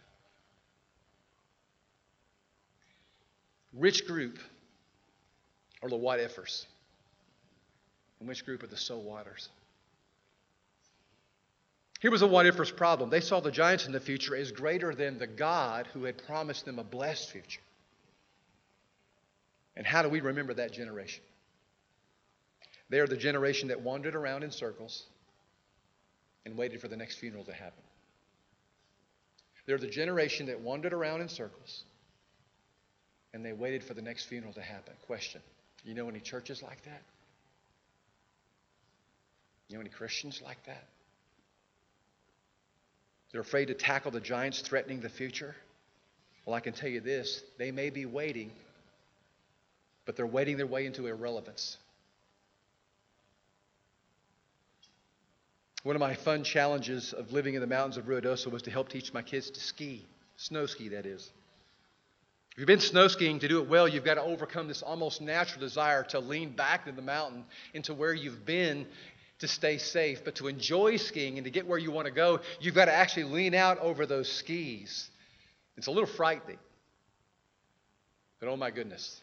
Which 3.72 4.06
group 4.06 4.38
are 5.82 5.88
the 5.88 5.96
what 5.96 6.20
ifers? 6.20 6.66
And 8.20 8.28
which 8.28 8.44
group 8.44 8.62
are 8.62 8.66
the 8.66 8.76
so 8.76 8.98
waters? 8.98 9.48
Here 12.00 12.10
was 12.10 12.22
a 12.22 12.26
what 12.26 12.46
ifers 12.46 12.74
problem. 12.74 13.10
They 13.10 13.20
saw 13.20 13.40
the 13.40 13.50
giants 13.50 13.86
in 13.86 13.92
the 13.92 14.00
future 14.00 14.34
as 14.36 14.52
greater 14.52 14.94
than 14.94 15.18
the 15.18 15.26
God 15.26 15.86
who 15.92 16.04
had 16.04 16.18
promised 16.26 16.64
them 16.64 16.78
a 16.78 16.84
blessed 16.84 17.30
future. 17.30 17.60
And 19.76 19.86
how 19.86 20.02
do 20.02 20.08
we 20.08 20.20
remember 20.20 20.54
that 20.54 20.72
generation? 20.72 21.22
They 22.90 23.00
are 23.00 23.06
the 23.06 23.16
generation 23.16 23.68
that 23.68 23.80
wandered 23.80 24.14
around 24.14 24.42
in 24.42 24.50
circles 24.50 25.06
and 26.44 26.56
waited 26.56 26.80
for 26.80 26.88
the 26.88 26.96
next 26.96 27.16
funeral 27.16 27.44
to 27.44 27.52
happen. 27.52 27.82
They're 29.66 29.78
the 29.78 29.86
generation 29.86 30.46
that 30.46 30.60
wandered 30.60 30.92
around 30.92 31.20
in 31.20 31.28
circles 31.28 31.84
and 33.34 33.44
they 33.44 33.52
waited 33.52 33.82
for 33.82 33.94
the 33.94 34.02
next 34.02 34.24
funeral 34.24 34.52
to 34.54 34.62
happen. 34.62 34.94
Question 35.06 35.40
You 35.84 35.94
know 35.94 36.08
any 36.08 36.20
churches 36.20 36.62
like 36.62 36.82
that? 36.84 37.02
You 39.68 39.76
know 39.76 39.80
any 39.80 39.90
Christians 39.90 40.42
like 40.44 40.62
that? 40.66 40.84
They're 43.30 43.40
afraid 43.40 43.68
to 43.68 43.74
tackle 43.74 44.10
the 44.10 44.20
giants 44.20 44.60
threatening 44.60 45.00
the 45.00 45.08
future? 45.08 45.56
Well, 46.44 46.54
I 46.54 46.60
can 46.60 46.74
tell 46.74 46.90
you 46.90 47.00
this 47.00 47.42
they 47.58 47.70
may 47.70 47.88
be 47.88 48.04
waiting, 48.04 48.50
but 50.04 50.16
they're 50.16 50.26
waiting 50.26 50.56
their 50.58 50.66
way 50.66 50.84
into 50.84 51.06
irrelevance. 51.06 51.78
One 55.82 55.96
of 55.96 56.00
my 56.00 56.14
fun 56.14 56.44
challenges 56.44 57.12
of 57.12 57.32
living 57.32 57.54
in 57.54 57.60
the 57.60 57.66
mountains 57.66 57.96
of 57.96 58.06
Ruidoso 58.06 58.50
was 58.50 58.62
to 58.62 58.70
help 58.70 58.88
teach 58.88 59.12
my 59.12 59.22
kids 59.22 59.50
to 59.50 59.60
ski, 59.60 60.06
snow 60.36 60.66
ski, 60.66 60.88
that 60.90 61.06
is. 61.06 61.30
If 62.52 62.58
you've 62.58 62.66
been 62.66 62.80
snow 62.80 63.08
skiing, 63.08 63.38
to 63.40 63.48
do 63.48 63.60
it 63.60 63.68
well, 63.68 63.88
you've 63.88 64.04
got 64.04 64.14
to 64.14 64.22
overcome 64.22 64.68
this 64.68 64.82
almost 64.82 65.20
natural 65.20 65.60
desire 65.60 66.04
to 66.10 66.20
lean 66.20 66.50
back 66.50 66.86
in 66.86 66.96
the 66.96 67.02
mountain 67.02 67.44
into 67.72 67.94
where 67.94 68.12
you've 68.12 68.44
been 68.44 68.86
to 69.38 69.48
stay 69.48 69.78
safe. 69.78 70.22
But 70.24 70.36
to 70.36 70.48
enjoy 70.48 70.98
skiing 70.98 71.38
and 71.38 71.44
to 71.46 71.50
get 71.50 71.66
where 71.66 71.78
you 71.78 71.90
want 71.90 72.06
to 72.06 72.12
go, 72.12 72.40
you've 72.60 72.74
got 72.74 72.84
to 72.84 72.92
actually 72.92 73.24
lean 73.24 73.54
out 73.54 73.78
over 73.78 74.04
those 74.06 74.30
skis. 74.30 75.10
It's 75.76 75.86
a 75.86 75.90
little 75.90 76.06
frightening. 76.06 76.58
But 78.38 78.50
oh 78.50 78.56
my 78.56 78.70
goodness, 78.70 79.20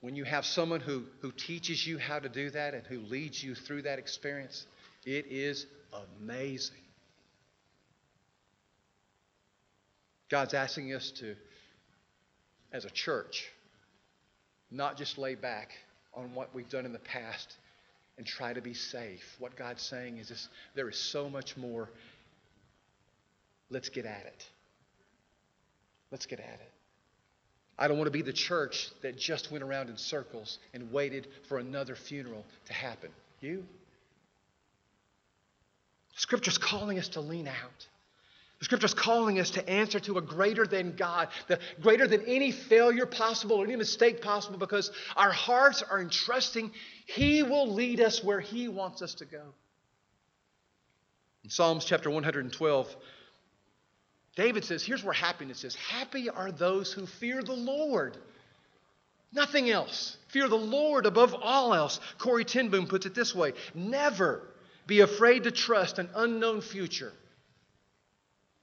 when 0.00 0.16
you 0.16 0.24
have 0.24 0.44
someone 0.44 0.80
who, 0.80 1.04
who 1.20 1.30
teaches 1.30 1.86
you 1.86 1.98
how 1.98 2.18
to 2.18 2.28
do 2.28 2.50
that 2.50 2.74
and 2.74 2.84
who 2.86 2.98
leads 3.00 3.42
you 3.42 3.54
through 3.54 3.82
that 3.82 3.98
experience, 3.98 4.66
it 5.04 5.26
is 5.30 5.66
amazing. 6.20 6.76
God's 10.28 10.54
asking 10.54 10.92
us 10.92 11.10
to, 11.12 11.34
as 12.72 12.84
a 12.84 12.90
church, 12.90 13.50
not 14.70 14.98
just 14.98 15.16
lay 15.16 15.34
back 15.34 15.70
on 16.14 16.34
what 16.34 16.54
we've 16.54 16.68
done 16.68 16.84
in 16.84 16.92
the 16.92 16.98
past 16.98 17.56
and 18.18 18.26
try 18.26 18.52
to 18.52 18.60
be 18.60 18.74
safe. 18.74 19.36
What 19.38 19.56
God's 19.56 19.82
saying 19.82 20.18
is 20.18 20.28
this 20.28 20.48
there 20.74 20.88
is 20.88 20.98
so 20.98 21.30
much 21.30 21.56
more. 21.56 21.88
Let's 23.70 23.88
get 23.88 24.04
at 24.04 24.26
it. 24.26 24.46
Let's 26.10 26.26
get 26.26 26.40
at 26.40 26.46
it. 26.46 26.72
I 27.78 27.86
don't 27.86 27.96
want 27.96 28.08
to 28.08 28.12
be 28.12 28.22
the 28.22 28.32
church 28.32 28.90
that 29.02 29.16
just 29.16 29.52
went 29.52 29.62
around 29.62 29.88
in 29.88 29.96
circles 29.96 30.58
and 30.74 30.90
waited 30.90 31.28
for 31.48 31.58
another 31.58 31.94
funeral 31.94 32.44
to 32.66 32.72
happen. 32.72 33.10
You? 33.40 33.64
Scripture's 36.18 36.58
calling 36.58 36.98
us 36.98 37.08
to 37.10 37.20
lean 37.20 37.46
out. 37.46 37.86
The 38.58 38.64
scripture's 38.64 38.92
calling 38.92 39.38
us 39.38 39.50
to 39.50 39.70
answer 39.70 40.00
to 40.00 40.18
a 40.18 40.20
greater 40.20 40.66
than 40.66 40.96
God, 40.96 41.28
the 41.46 41.60
greater 41.80 42.08
than 42.08 42.24
any 42.26 42.50
failure 42.50 43.06
possible 43.06 43.56
or 43.56 43.64
any 43.64 43.76
mistake 43.76 44.20
possible, 44.20 44.58
because 44.58 44.90
our 45.14 45.30
hearts 45.30 45.80
are 45.80 46.00
entrusting 46.00 46.72
He 47.06 47.44
will 47.44 47.72
lead 47.72 48.00
us 48.00 48.22
where 48.22 48.40
He 48.40 48.66
wants 48.66 49.00
us 49.00 49.14
to 49.14 49.26
go. 49.26 49.42
In 51.44 51.50
Psalms 51.50 51.84
chapter 51.84 52.10
112, 52.10 52.96
David 54.34 54.64
says, 54.64 54.82
here's 54.82 55.04
where 55.04 55.14
happiness 55.14 55.62
is. 55.62 55.76
Happy 55.76 56.28
are 56.28 56.50
those 56.50 56.92
who 56.92 57.06
fear 57.06 57.44
the 57.44 57.52
Lord. 57.52 58.16
Nothing 59.32 59.70
else. 59.70 60.16
Fear 60.28 60.48
the 60.48 60.56
Lord 60.56 61.06
above 61.06 61.32
all 61.40 61.74
else. 61.74 62.00
Corrie 62.18 62.44
ten 62.44 62.70
Boom 62.70 62.88
puts 62.88 63.06
it 63.06 63.14
this 63.14 63.36
way 63.36 63.52
Never 63.72 64.42
be 64.88 65.00
afraid 65.00 65.44
to 65.44 65.50
trust 65.50 65.98
an 65.98 66.08
unknown 66.14 66.62
future 66.62 67.12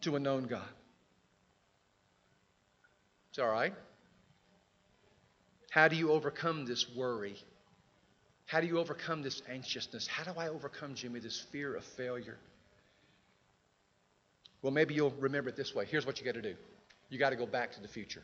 to 0.02 0.16
a 0.16 0.20
known 0.20 0.46
God. 0.46 0.68
It's 3.30 3.38
all 3.38 3.48
right. 3.48 3.74
How 5.70 5.88
do 5.88 5.96
you 5.96 6.12
overcome 6.12 6.66
this 6.66 6.88
worry? 6.96 7.36
How 8.48 8.60
do 8.60 8.66
you 8.68 8.80
overcome 8.80 9.22
this 9.22 9.42
anxiousness? 9.48 10.08
How 10.08 10.24
do 10.24 10.38
I 10.40 10.48
overcome, 10.48 10.96
Jimmy, 10.96 11.20
this 11.20 11.40
fear 11.52 11.76
of 11.76 11.84
failure? 11.84 12.38
Well, 14.64 14.72
maybe 14.72 14.96
you'll 14.96 15.14
remember 15.20 15.50
it 15.50 15.56
this 15.56 15.76
way. 15.76 15.86
Here's 15.86 16.08
what 16.08 16.20
you 16.20 16.26
got 16.26 16.34
to 16.34 16.42
do 16.42 16.56
you 17.10 17.20
got 17.20 17.30
to 17.30 17.36
go 17.36 17.46
back 17.46 17.74
to 17.74 17.82
the 17.82 17.88
future. 17.88 18.24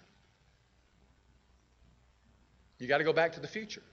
You 2.79 2.88
got 2.88 2.98
to 2.98 3.03
go 3.03 3.13
back 3.13 3.34
to 3.34 3.39
the 3.39 3.48
future. 3.48 3.84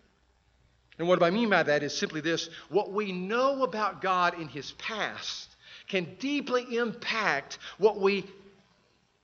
And 0.99 1.07
what 1.07 1.23
I 1.23 1.31
mean 1.31 1.51
by 1.51 1.63
that 1.63 1.83
is 1.83 1.97
simply 1.97 2.21
this 2.21 2.51
what 2.69 2.93
we 2.93 3.13
know 3.13 3.63
about 3.63 4.03
God 4.03 4.41
in 4.41 4.49
His 4.49 4.73
past 4.73 5.49
can 5.89 6.17
deeply 6.19 6.77
impact 6.77 7.59
what 7.79 8.01
we 8.01 8.25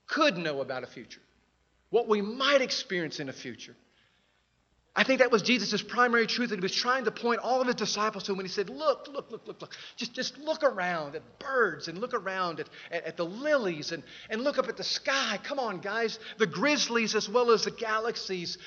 could 0.07 0.37
know 0.37 0.61
about 0.61 0.83
a 0.83 0.87
future, 0.87 1.21
what 1.89 2.07
we 2.07 2.21
might 2.21 2.61
experience 2.61 3.19
in 3.19 3.29
a 3.29 3.33
future. 3.33 3.75
I 4.97 5.03
think 5.03 5.19
that 5.19 5.29
was 5.29 5.41
Jesus' 5.41 5.81
primary 5.81 6.25
truth 6.25 6.51
that 6.51 6.55
he 6.55 6.61
was 6.61 6.73
trying 6.73 7.03
to 7.03 7.11
point 7.11 7.41
all 7.41 7.59
of 7.59 7.67
his 7.67 7.75
disciples 7.75 8.23
to 8.23 8.33
when 8.33 8.45
he 8.45 8.49
said, 8.49 8.69
Look, 8.69 9.09
look, 9.11 9.29
look, 9.29 9.45
look, 9.45 9.61
look. 9.61 9.75
Just, 9.97 10.13
just 10.13 10.37
look 10.37 10.63
around 10.63 11.15
at 11.15 11.39
birds 11.39 11.89
and 11.89 11.97
look 11.97 12.13
around 12.13 12.61
at, 12.61 12.69
at, 12.91 13.03
at, 13.03 13.17
the 13.17 13.25
lilies 13.25 13.91
and, 13.91 14.03
and 14.29 14.41
look 14.41 14.57
up 14.57 14.69
at 14.69 14.77
the 14.77 14.85
sky. 14.85 15.37
Come 15.43 15.59
on, 15.59 15.79
guys. 15.79 16.17
The 16.37 16.47
grizzlies 16.47 17.13
as 17.13 17.27
well 17.27 17.51
as 17.51 17.65
the 17.65 17.71
galaxies 17.71 18.57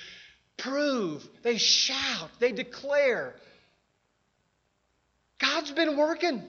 prove, 0.58 1.26
they 1.42 1.56
shout, 1.56 2.30
they 2.40 2.52
declare. 2.52 3.34
God's 5.40 5.70
been 5.72 5.96
working. 5.96 6.42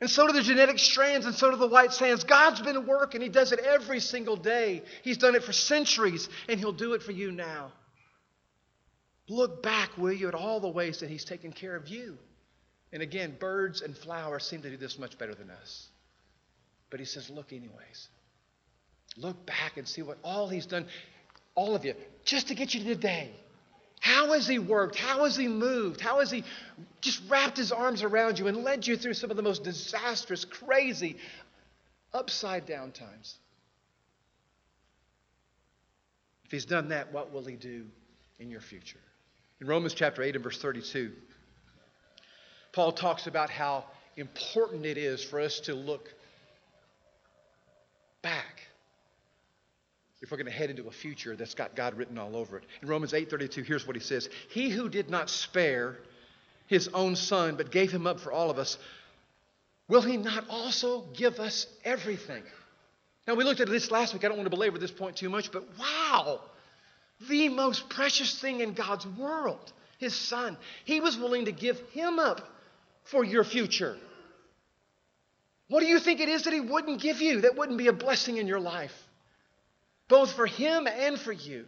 And 0.00 0.08
so 0.08 0.26
do 0.26 0.32
the 0.32 0.42
genetic 0.42 0.78
strands, 0.78 1.26
and 1.26 1.34
so 1.34 1.50
do 1.50 1.56
the 1.56 1.66
white 1.66 1.92
sands. 1.92 2.24
God's 2.24 2.60
been 2.62 2.86
working. 2.86 3.20
He 3.20 3.28
does 3.28 3.52
it 3.52 3.58
every 3.58 4.00
single 4.00 4.36
day. 4.36 4.82
He's 5.02 5.18
done 5.18 5.34
it 5.34 5.44
for 5.44 5.52
centuries, 5.52 6.28
and 6.48 6.58
He'll 6.58 6.72
do 6.72 6.94
it 6.94 7.02
for 7.02 7.12
you 7.12 7.32
now. 7.32 7.72
Look 9.28 9.62
back, 9.62 9.96
will 9.98 10.12
you, 10.12 10.28
at 10.28 10.34
all 10.34 10.60
the 10.60 10.70
ways 10.70 11.00
that 11.00 11.10
He's 11.10 11.24
taken 11.24 11.52
care 11.52 11.76
of 11.76 11.88
you. 11.88 12.16
And 12.92 13.02
again, 13.02 13.36
birds 13.38 13.82
and 13.82 13.96
flowers 13.96 14.44
seem 14.44 14.62
to 14.62 14.70
do 14.70 14.76
this 14.76 14.98
much 14.98 15.18
better 15.18 15.34
than 15.34 15.50
us. 15.50 15.88
But 16.88 16.98
He 16.98 17.06
says, 17.06 17.28
look, 17.28 17.52
anyways. 17.52 18.08
Look 19.18 19.44
back 19.44 19.76
and 19.76 19.86
see 19.86 20.00
what 20.00 20.18
all 20.24 20.48
He's 20.48 20.66
done, 20.66 20.86
all 21.54 21.74
of 21.74 21.84
you, 21.84 21.94
just 22.24 22.48
to 22.48 22.54
get 22.54 22.74
you 22.74 22.80
to 22.80 22.94
today. 22.94 23.30
How 24.00 24.32
has 24.32 24.48
He 24.48 24.58
worked? 24.58 24.96
How 24.96 25.24
has 25.24 25.36
He 25.36 25.46
moved? 25.46 26.00
How 26.00 26.20
has 26.20 26.30
He 26.30 26.44
just 27.00 27.20
wrapped 27.28 27.56
His 27.58 27.70
arms 27.70 28.02
around 28.02 28.38
you 28.38 28.48
and 28.48 28.64
led 28.64 28.86
you 28.86 28.96
through 28.96 29.14
some 29.14 29.30
of 29.30 29.36
the 29.36 29.42
most 29.42 29.62
disastrous, 29.62 30.44
crazy, 30.44 31.16
upside 32.12 32.66
down 32.66 32.92
times? 32.92 33.36
If 36.46 36.50
He's 36.50 36.64
done 36.64 36.88
that, 36.88 37.12
what 37.12 37.32
will 37.32 37.44
He 37.44 37.56
do 37.56 37.84
in 38.38 38.50
your 38.50 38.60
future? 38.60 39.00
In 39.60 39.66
Romans 39.66 39.92
chapter 39.92 40.22
8 40.22 40.36
and 40.36 40.44
verse 40.44 40.58
32, 40.60 41.12
Paul 42.72 42.92
talks 42.92 43.26
about 43.26 43.50
how 43.50 43.84
important 44.16 44.86
it 44.86 44.96
is 44.96 45.22
for 45.22 45.40
us 45.40 45.60
to 45.60 45.74
look 45.74 46.08
back 48.22 48.59
if 50.22 50.30
we're 50.30 50.36
going 50.36 50.46
to 50.46 50.52
head 50.52 50.70
into 50.70 50.86
a 50.86 50.92
future 50.92 51.34
that's 51.34 51.54
got 51.54 51.74
God 51.74 51.94
written 51.94 52.18
all 52.18 52.36
over 52.36 52.58
it. 52.58 52.64
In 52.82 52.88
Romans 52.88 53.12
8:32, 53.12 53.64
here's 53.64 53.86
what 53.86 53.96
he 53.96 54.02
says: 54.02 54.28
"He 54.50 54.68
who 54.68 54.88
did 54.88 55.08
not 55.08 55.30
spare 55.30 55.98
his 56.66 56.88
own 56.88 57.16
son 57.16 57.56
but 57.56 57.70
gave 57.70 57.90
him 57.90 58.06
up 58.06 58.20
for 58.20 58.32
all 58.32 58.50
of 58.50 58.58
us, 58.58 58.78
will 59.88 60.02
he 60.02 60.16
not 60.16 60.48
also 60.48 61.02
give 61.14 61.40
us 61.40 61.66
everything?" 61.84 62.42
Now 63.26 63.34
we 63.34 63.44
looked 63.44 63.60
at 63.60 63.68
this 63.68 63.90
last 63.90 64.12
week. 64.12 64.24
I 64.24 64.28
don't 64.28 64.36
want 64.36 64.46
to 64.46 64.56
belabor 64.56 64.78
this 64.78 64.90
point 64.90 65.16
too 65.16 65.30
much, 65.30 65.52
but 65.52 65.64
wow! 65.78 66.40
The 67.28 67.48
most 67.48 67.88
precious 67.88 68.38
thing 68.38 68.60
in 68.60 68.72
God's 68.72 69.06
world, 69.06 69.72
his 69.98 70.14
son. 70.14 70.56
He 70.84 71.00
was 71.00 71.16
willing 71.16 71.44
to 71.44 71.52
give 71.52 71.78
him 71.90 72.18
up 72.18 72.46
for 73.04 73.24
your 73.24 73.44
future. 73.44 73.96
What 75.68 75.80
do 75.80 75.86
you 75.86 75.98
think 76.00 76.20
it 76.20 76.28
is 76.28 76.42
that 76.44 76.52
he 76.52 76.60
wouldn't 76.60 77.00
give 77.00 77.20
you 77.20 77.42
that 77.42 77.56
wouldn't 77.56 77.78
be 77.78 77.86
a 77.86 77.92
blessing 77.92 78.38
in 78.38 78.46
your 78.46 78.58
life? 78.58 78.94
Both 80.10 80.32
for 80.32 80.46
him 80.46 80.86
and 80.86 81.18
for 81.18 81.32
you. 81.32 81.64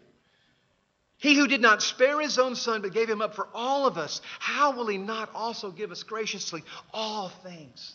He 1.17 1.37
who 1.37 1.47
did 1.47 1.63
not 1.63 1.83
spare 1.83 2.21
his 2.21 2.39
own 2.39 2.57
son, 2.57 2.83
but 2.83 2.93
gave 2.93 3.09
him 3.09 3.23
up 3.23 3.37
for 3.37 3.49
all 3.55 3.87
of 3.87 3.97
us, 3.97 4.21
how 4.41 4.73
will 4.73 4.89
he 4.89 4.99
not 4.99 5.31
also 5.35 5.71
give 5.71 5.93
us 5.93 6.03
graciously 6.03 6.65
all 6.93 7.29
things? 7.29 7.95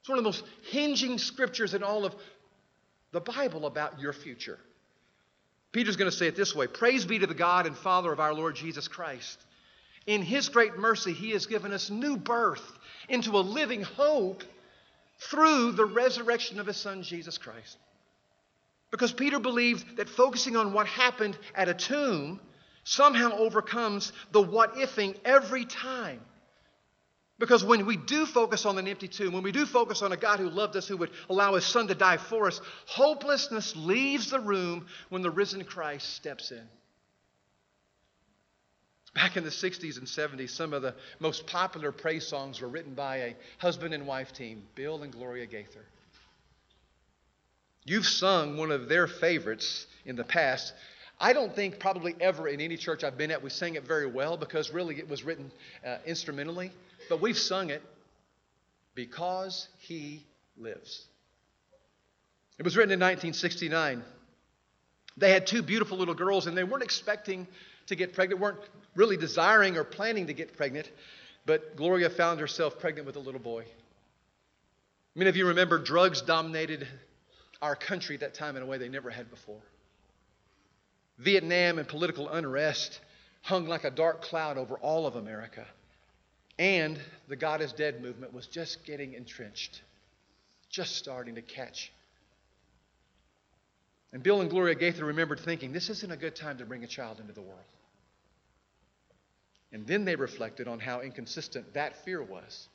It's 0.00 0.08
one 0.08 0.16
of 0.18 0.24
the 0.24 0.28
most 0.28 0.44
hinging 0.70 1.18
scriptures 1.18 1.74
in 1.74 1.82
all 1.82 2.04
of 2.04 2.14
the 3.10 3.20
Bible 3.20 3.66
about 3.66 4.00
your 4.00 4.12
future. 4.12 4.58
Peter's 5.72 5.96
going 5.96 6.10
to 6.10 6.16
say 6.16 6.28
it 6.28 6.36
this 6.36 6.54
way 6.54 6.68
Praise 6.68 7.04
be 7.04 7.18
to 7.18 7.26
the 7.26 7.34
God 7.34 7.66
and 7.66 7.76
Father 7.76 8.12
of 8.12 8.20
our 8.20 8.32
Lord 8.32 8.54
Jesus 8.54 8.86
Christ. 8.86 9.38
In 10.06 10.22
his 10.22 10.48
great 10.48 10.78
mercy, 10.78 11.12
he 11.12 11.32
has 11.32 11.46
given 11.46 11.72
us 11.72 11.90
new 11.90 12.16
birth 12.16 12.78
into 13.08 13.32
a 13.32 13.40
living 13.40 13.82
hope 13.82 14.44
through 15.18 15.72
the 15.72 15.84
resurrection 15.84 16.60
of 16.60 16.68
his 16.68 16.76
son, 16.76 17.02
Jesus 17.02 17.36
Christ. 17.36 17.76
Because 18.96 19.12
Peter 19.12 19.38
believed 19.38 19.98
that 19.98 20.08
focusing 20.08 20.56
on 20.56 20.72
what 20.72 20.86
happened 20.86 21.36
at 21.54 21.68
a 21.68 21.74
tomb 21.74 22.40
somehow 22.82 23.30
overcomes 23.36 24.10
the 24.32 24.40
what 24.40 24.76
ifing 24.76 25.14
every 25.22 25.66
time. 25.66 26.22
Because 27.38 27.62
when 27.62 27.84
we 27.84 27.98
do 27.98 28.24
focus 28.24 28.64
on 28.64 28.78
an 28.78 28.88
empty 28.88 29.06
tomb, 29.06 29.34
when 29.34 29.42
we 29.42 29.52
do 29.52 29.66
focus 29.66 30.00
on 30.00 30.12
a 30.12 30.16
God 30.16 30.40
who 30.40 30.48
loved 30.48 30.76
us, 30.76 30.88
who 30.88 30.96
would 30.96 31.10
allow 31.28 31.56
his 31.56 31.66
son 31.66 31.88
to 31.88 31.94
die 31.94 32.16
for 32.16 32.46
us, 32.46 32.58
hopelessness 32.86 33.76
leaves 33.76 34.30
the 34.30 34.40
room 34.40 34.86
when 35.10 35.20
the 35.20 35.30
risen 35.30 35.62
Christ 35.64 36.14
steps 36.14 36.50
in. 36.50 36.66
Back 39.14 39.36
in 39.36 39.44
the 39.44 39.50
60s 39.50 39.98
and 39.98 40.06
70s, 40.06 40.48
some 40.48 40.72
of 40.72 40.80
the 40.80 40.94
most 41.18 41.46
popular 41.46 41.92
praise 41.92 42.26
songs 42.26 42.62
were 42.62 42.68
written 42.68 42.94
by 42.94 43.16
a 43.16 43.36
husband 43.58 43.92
and 43.92 44.06
wife 44.06 44.32
team, 44.32 44.62
Bill 44.74 45.02
and 45.02 45.12
Gloria 45.12 45.44
Gaither. 45.44 45.84
You've 47.86 48.06
sung 48.06 48.56
one 48.56 48.72
of 48.72 48.88
their 48.88 49.06
favorites 49.06 49.86
in 50.04 50.16
the 50.16 50.24
past. 50.24 50.74
I 51.20 51.32
don't 51.32 51.54
think 51.54 51.78
probably 51.78 52.16
ever 52.20 52.48
in 52.48 52.60
any 52.60 52.76
church 52.76 53.04
I've 53.04 53.16
been 53.16 53.30
at 53.30 53.42
we 53.42 53.48
sang 53.48 53.76
it 53.76 53.84
very 53.84 54.06
well 54.06 54.36
because 54.36 54.72
really 54.72 54.98
it 54.98 55.08
was 55.08 55.22
written 55.22 55.52
uh, 55.86 55.98
instrumentally, 56.04 56.72
but 57.08 57.20
we've 57.20 57.38
sung 57.38 57.70
it 57.70 57.82
because 58.96 59.68
he 59.78 60.24
lives. 60.58 61.04
It 62.58 62.64
was 62.64 62.76
written 62.76 62.92
in 62.92 62.98
1969. 62.98 64.02
They 65.16 65.30
had 65.30 65.46
two 65.46 65.62
beautiful 65.62 65.96
little 65.96 66.14
girls 66.14 66.48
and 66.48 66.56
they 66.56 66.64
weren't 66.64 66.82
expecting 66.82 67.46
to 67.86 67.94
get 67.94 68.14
pregnant, 68.14 68.40
weren't 68.40 68.58
really 68.96 69.16
desiring 69.16 69.76
or 69.76 69.84
planning 69.84 70.26
to 70.26 70.32
get 70.32 70.56
pregnant, 70.56 70.90
but 71.46 71.76
Gloria 71.76 72.10
found 72.10 72.40
herself 72.40 72.80
pregnant 72.80 73.06
with 73.06 73.14
a 73.14 73.20
little 73.20 73.40
boy. 73.40 73.64
Many 75.14 75.30
of 75.30 75.36
you 75.36 75.46
remember 75.46 75.78
drugs 75.78 76.20
dominated 76.20 76.88
our 77.62 77.76
country 77.76 78.14
at 78.16 78.20
that 78.20 78.34
time 78.34 78.56
in 78.56 78.62
a 78.62 78.66
way 78.66 78.78
they 78.78 78.88
never 78.88 79.10
had 79.10 79.30
before. 79.30 79.60
Vietnam 81.18 81.78
and 81.78 81.88
political 81.88 82.28
unrest 82.28 83.00
hung 83.42 83.66
like 83.66 83.84
a 83.84 83.90
dark 83.90 84.22
cloud 84.22 84.58
over 84.58 84.74
all 84.76 85.06
of 85.06 85.16
America. 85.16 85.64
And 86.58 86.98
the 87.28 87.36
God 87.36 87.60
is 87.60 87.72
Dead 87.72 88.02
movement 88.02 88.32
was 88.32 88.46
just 88.46 88.84
getting 88.84 89.14
entrenched, 89.14 89.82
just 90.70 90.96
starting 90.96 91.34
to 91.36 91.42
catch. 91.42 91.92
And 94.12 94.22
Bill 94.22 94.40
and 94.40 94.48
Gloria 94.48 94.74
Gaither 94.74 95.04
remembered 95.04 95.40
thinking, 95.40 95.72
this 95.72 95.90
isn't 95.90 96.10
a 96.10 96.16
good 96.16 96.34
time 96.34 96.58
to 96.58 96.64
bring 96.64 96.84
a 96.84 96.86
child 96.86 97.20
into 97.20 97.32
the 97.32 97.42
world. 97.42 97.60
And 99.72 99.86
then 99.86 100.04
they 100.04 100.16
reflected 100.16 100.68
on 100.68 100.80
how 100.80 101.00
inconsistent 101.00 101.74
that 101.74 102.04
fear 102.04 102.22
was 102.22 102.68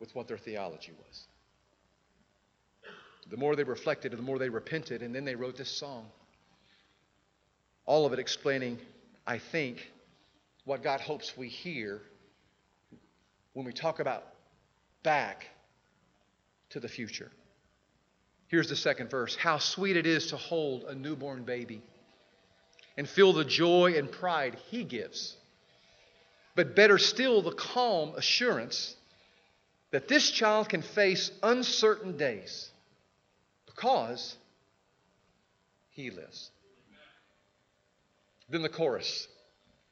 with 0.00 0.14
what 0.14 0.26
their 0.26 0.38
theology 0.38 0.92
was. 1.06 1.24
The 3.30 3.36
more 3.36 3.56
they 3.56 3.64
reflected, 3.64 4.12
the 4.12 4.22
more 4.22 4.38
they 4.38 4.48
repented, 4.48 5.02
and 5.02 5.14
then 5.14 5.24
they 5.24 5.34
wrote 5.34 5.56
this 5.56 5.70
song. 5.70 6.06
All 7.86 8.06
of 8.06 8.12
it 8.12 8.18
explaining, 8.18 8.78
I 9.26 9.38
think, 9.38 9.90
what 10.64 10.82
God 10.82 11.00
hopes 11.00 11.36
we 11.36 11.48
hear 11.48 12.00
when 13.52 13.64
we 13.64 13.72
talk 13.72 14.00
about 14.00 14.24
back 15.02 15.46
to 16.70 16.80
the 16.80 16.88
future. 16.88 17.30
Here's 18.48 18.68
the 18.68 18.76
second 18.76 19.10
verse 19.10 19.36
How 19.36 19.58
sweet 19.58 19.96
it 19.96 20.06
is 20.06 20.28
to 20.28 20.36
hold 20.36 20.84
a 20.84 20.94
newborn 20.94 21.44
baby 21.44 21.82
and 22.96 23.08
feel 23.08 23.32
the 23.32 23.44
joy 23.44 23.94
and 23.96 24.10
pride 24.10 24.56
he 24.70 24.84
gives. 24.84 25.36
But 26.54 26.76
better 26.76 26.98
still, 26.98 27.42
the 27.42 27.52
calm 27.52 28.14
assurance 28.16 28.94
that 29.90 30.08
this 30.08 30.30
child 30.30 30.68
can 30.68 30.82
face 30.82 31.30
uncertain 31.42 32.16
days 32.16 32.70
because 33.74 34.36
he 35.90 36.10
lives. 36.10 36.50
Then 38.48 38.62
the 38.62 38.68
chorus 38.68 39.26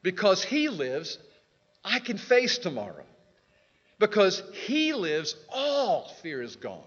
because 0.03 0.43
he 0.43 0.69
lives, 0.69 1.19
I 1.85 2.01
can 2.01 2.19
face 2.19 2.59
tomorrow. 2.59 3.05
Because 3.99 4.43
he 4.67 4.93
lives, 4.93 5.37
all 5.49 6.09
fear 6.23 6.43
is 6.43 6.57
gone. 6.57 6.83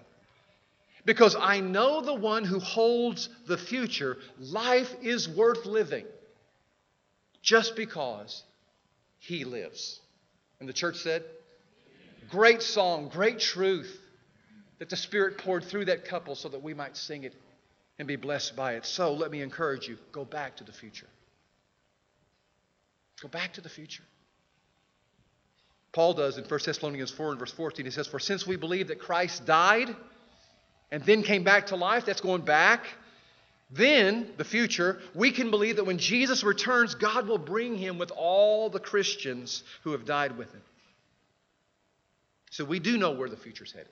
Because 1.05 1.35
I 1.39 1.61
know 1.61 2.01
the 2.01 2.13
one 2.13 2.43
who 2.43 2.59
holds 2.59 3.29
the 3.47 3.57
future. 3.57 4.17
Life 4.39 4.93
is 5.01 5.29
worth 5.29 5.65
living 5.65 6.05
just 7.41 7.75
because 7.75 8.43
he 9.19 9.45
lives. 9.45 10.01
And 10.59 10.67
the 10.67 10.73
church 10.73 10.97
said, 10.97 11.23
Great 12.29 12.61
song, 12.61 13.09
great 13.09 13.39
truth 13.39 14.01
that 14.79 14.89
the 14.89 14.95
Spirit 14.95 15.37
poured 15.37 15.63
through 15.63 15.85
that 15.85 16.05
couple 16.05 16.35
so 16.35 16.49
that 16.49 16.61
we 16.61 16.73
might 16.73 16.97
sing 16.97 17.23
it 17.23 17.33
and 17.97 18.07
be 18.07 18.15
blessed 18.15 18.55
by 18.55 18.73
it. 18.73 18.85
So 18.85 19.13
let 19.13 19.31
me 19.31 19.41
encourage 19.41 19.87
you 19.87 19.97
go 20.11 20.25
back 20.25 20.57
to 20.57 20.63
the 20.63 20.73
future. 20.73 21.07
Go 23.21 23.27
back 23.29 23.53
to 23.53 23.61
the 23.61 23.69
future. 23.69 24.03
Paul 25.93 26.13
does 26.13 26.37
in 26.37 26.43
1 26.43 26.59
Thessalonians 26.65 27.11
4 27.11 27.31
and 27.31 27.39
verse 27.39 27.53
14. 27.53 27.85
He 27.85 27.91
says, 27.91 28.07
For 28.07 28.19
since 28.19 28.45
we 28.45 28.57
believe 28.57 28.89
that 28.89 28.99
Christ 28.99 29.45
died 29.45 29.95
and 30.91 31.01
then 31.03 31.23
came 31.23 31.45
back 31.45 31.67
to 31.67 31.77
life, 31.77 32.05
that's 32.05 32.19
going 32.19 32.41
back. 32.41 32.85
Then, 33.71 34.29
the 34.37 34.43
future, 34.43 34.99
we 35.15 35.31
can 35.31 35.49
believe 35.49 35.77
that 35.77 35.85
when 35.85 35.97
Jesus 35.97 36.43
returns, 36.43 36.95
God 36.95 37.27
will 37.27 37.37
bring 37.37 37.77
him 37.77 37.97
with 37.97 38.11
all 38.11 38.69
the 38.69 38.79
Christians 38.79 39.63
who 39.83 39.93
have 39.93 40.05
died 40.05 40.37
with 40.37 40.51
him. 40.51 40.61
So 42.51 42.63
we 42.63 42.79
do 42.79 42.97
know 42.97 43.11
where 43.11 43.29
the 43.29 43.37
future's 43.37 43.71
headed. 43.71 43.89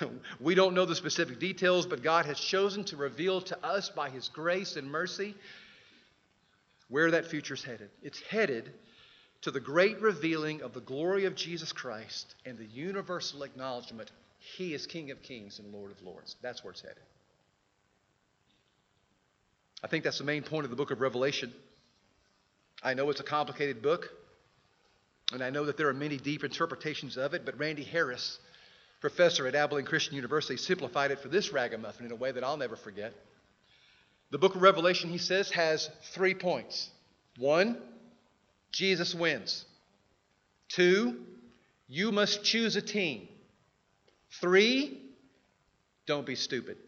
we 0.40 0.54
don't 0.54 0.74
know 0.74 0.84
the 0.84 0.94
specific 0.94 1.38
details, 1.38 1.86
but 1.86 2.02
God 2.02 2.26
has 2.26 2.38
chosen 2.38 2.84
to 2.84 2.96
reveal 2.96 3.40
to 3.42 3.64
us 3.64 3.90
by 3.90 4.10
his 4.10 4.28
grace 4.28 4.76
and 4.76 4.90
mercy 4.90 5.34
where 6.88 7.10
that 7.10 7.26
future 7.26 7.54
is 7.54 7.64
headed. 7.64 7.90
It's 8.02 8.20
headed 8.20 8.72
to 9.42 9.50
the 9.50 9.60
great 9.60 10.00
revealing 10.00 10.62
of 10.62 10.72
the 10.72 10.80
glory 10.80 11.24
of 11.26 11.34
Jesus 11.34 11.72
Christ 11.72 12.34
and 12.46 12.56
the 12.56 12.66
universal 12.66 13.42
acknowledgement 13.42 14.10
he 14.38 14.74
is 14.74 14.86
King 14.86 15.10
of 15.10 15.22
kings 15.22 15.58
and 15.58 15.72
Lord 15.72 15.90
of 15.90 16.02
lords. 16.02 16.36
That's 16.42 16.62
where 16.62 16.70
it's 16.70 16.82
headed. 16.82 17.02
I 19.82 19.86
think 19.86 20.04
that's 20.04 20.18
the 20.18 20.24
main 20.24 20.42
point 20.42 20.64
of 20.64 20.70
the 20.70 20.76
book 20.76 20.90
of 20.90 21.00
Revelation. 21.00 21.52
I 22.82 22.94
know 22.94 23.10
it's 23.10 23.20
a 23.20 23.24
complicated 23.24 23.82
book, 23.82 24.10
and 25.32 25.42
I 25.42 25.50
know 25.50 25.64
that 25.64 25.76
there 25.76 25.88
are 25.88 25.94
many 25.94 26.16
deep 26.16 26.44
interpretations 26.44 27.16
of 27.16 27.34
it, 27.34 27.44
but 27.44 27.58
Randy 27.58 27.84
Harris, 27.84 28.38
professor 29.04 29.46
at 29.46 29.54
Abilene 29.54 29.84
Christian 29.84 30.16
University, 30.16 30.56
simplified 30.56 31.10
it 31.10 31.20
for 31.20 31.28
this 31.28 31.52
ragamuffin 31.52 32.06
in 32.06 32.12
a 32.12 32.14
way 32.14 32.32
that 32.32 32.42
I'll 32.42 32.56
never 32.56 32.74
forget. 32.74 33.12
The 34.30 34.38
book 34.38 34.54
of 34.54 34.62
Revelation, 34.62 35.10
he 35.10 35.18
says, 35.18 35.50
has 35.50 35.90
three 36.14 36.32
points. 36.32 36.88
One, 37.36 37.76
Jesus 38.72 39.14
wins. 39.14 39.66
Two, 40.70 41.18
you 41.86 42.12
must 42.12 42.44
choose 42.44 42.76
a 42.76 42.80
team. 42.80 43.28
Three, 44.40 44.98
don't 46.06 46.24
be 46.24 46.34
stupid. 46.34 46.78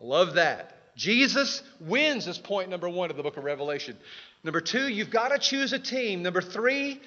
Love 0.00 0.34
that. 0.34 0.94
Jesus 0.94 1.60
wins 1.80 2.28
is 2.28 2.38
point 2.38 2.70
number 2.70 2.88
one 2.88 3.10
of 3.10 3.16
the 3.16 3.24
book 3.24 3.36
of 3.36 3.42
Revelation. 3.42 3.96
Number 4.44 4.60
two, 4.60 4.86
you've 4.86 5.10
got 5.10 5.30
to 5.30 5.40
choose 5.40 5.72
a 5.72 5.80
team. 5.80 6.22
Number 6.22 6.40
three, 6.40 7.00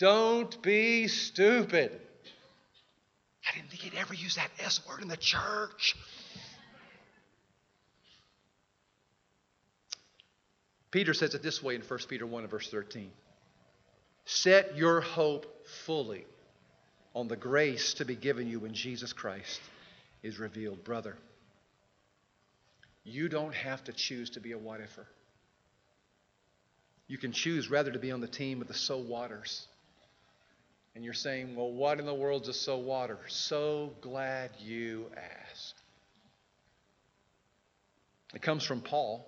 don't 0.00 0.62
be 0.62 1.08
stupid. 1.08 1.92
I 3.46 3.54
didn't 3.54 3.68
think 3.68 3.82
he'd 3.82 3.98
ever 3.98 4.14
use 4.14 4.36
that 4.36 4.50
S 4.58 4.80
word 4.88 5.02
in 5.02 5.08
the 5.08 5.16
church. 5.16 5.94
Peter 10.90 11.12
says 11.14 11.34
it 11.34 11.42
this 11.42 11.62
way 11.62 11.74
in 11.74 11.82
1 11.82 11.98
Peter 12.08 12.26
1 12.26 12.42
and 12.42 12.50
verse 12.50 12.68
13 12.68 13.10
Set 14.24 14.76
your 14.76 15.00
hope 15.02 15.66
fully 15.84 16.24
on 17.14 17.28
the 17.28 17.36
grace 17.36 17.94
to 17.94 18.04
be 18.04 18.16
given 18.16 18.48
you 18.48 18.60
when 18.60 18.72
Jesus 18.72 19.12
Christ 19.12 19.60
is 20.22 20.38
revealed. 20.38 20.82
Brother, 20.82 21.16
you 23.04 23.28
don't 23.28 23.54
have 23.54 23.84
to 23.84 23.92
choose 23.92 24.30
to 24.30 24.40
be 24.40 24.52
a 24.52 24.58
what 24.58 24.80
ifer. 24.80 25.04
You 27.06 27.18
can 27.18 27.32
choose 27.32 27.68
rather 27.70 27.90
to 27.90 27.98
be 27.98 28.12
on 28.12 28.20
the 28.20 28.28
team 28.28 28.62
of 28.62 28.68
the 28.68 28.74
so 28.74 28.98
waters. 28.98 29.66
And 31.00 31.04
you're 31.06 31.14
saying, 31.14 31.56
well, 31.56 31.72
what 31.72 31.98
in 31.98 32.04
the 32.04 32.12
world 32.12 32.46
is 32.46 32.60
so 32.60 32.76
water? 32.76 33.18
So 33.26 33.94
glad 34.02 34.50
you 34.58 35.06
asked. 35.16 35.80
It 38.34 38.42
comes 38.42 38.64
from 38.64 38.82
Paul 38.82 39.26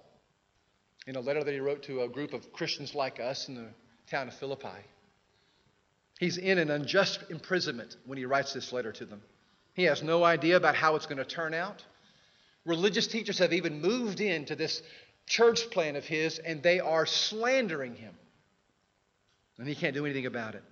in 1.07 1.17
a 1.17 1.21
letter 1.21 1.43
that 1.43 1.51
he 1.51 1.61
wrote 1.61 1.85
to 1.85 2.03
a 2.03 2.11
group 2.11 2.35
of 2.35 2.53
Christians 2.53 2.95
like 2.95 3.21
us 3.21 3.49
in 3.49 3.55
the 3.55 3.69
town 4.11 4.29
of 4.29 4.35
Philippi. 4.35 4.69
He's 6.21 6.37
in 6.37 6.59
an 6.59 6.71
unjust 6.71 7.25
imprisonment 7.31 7.97
when 8.05 8.19
he 8.19 8.27
writes 8.27 8.53
this 8.53 8.71
letter 8.75 8.93
to 8.93 9.07
them. 9.07 9.23
He 9.73 9.85
has 9.85 10.03
no 10.03 10.25
idea 10.25 10.59
about 10.59 10.75
how 10.75 10.97
it's 10.97 11.07
going 11.07 11.17
to 11.17 11.25
turn 11.25 11.55
out. 11.55 11.83
Religious 12.67 13.07
teachers 13.07 13.39
have 13.39 13.55
even 13.55 13.81
moved 13.81 14.21
into 14.21 14.57
this 14.57 14.83
church 15.27 15.71
plan 15.71 15.97
of 15.97 16.05
his, 16.05 16.39
and 16.39 16.63
they 16.63 16.81
are 16.81 17.07
slandering 17.07 17.95
him. 17.95 18.13
And 19.57 19.67
he 19.67 19.75
can't 19.75 19.95
do 19.95 20.05
anything 20.05 20.27
about 20.27 20.55
it. 20.55 20.65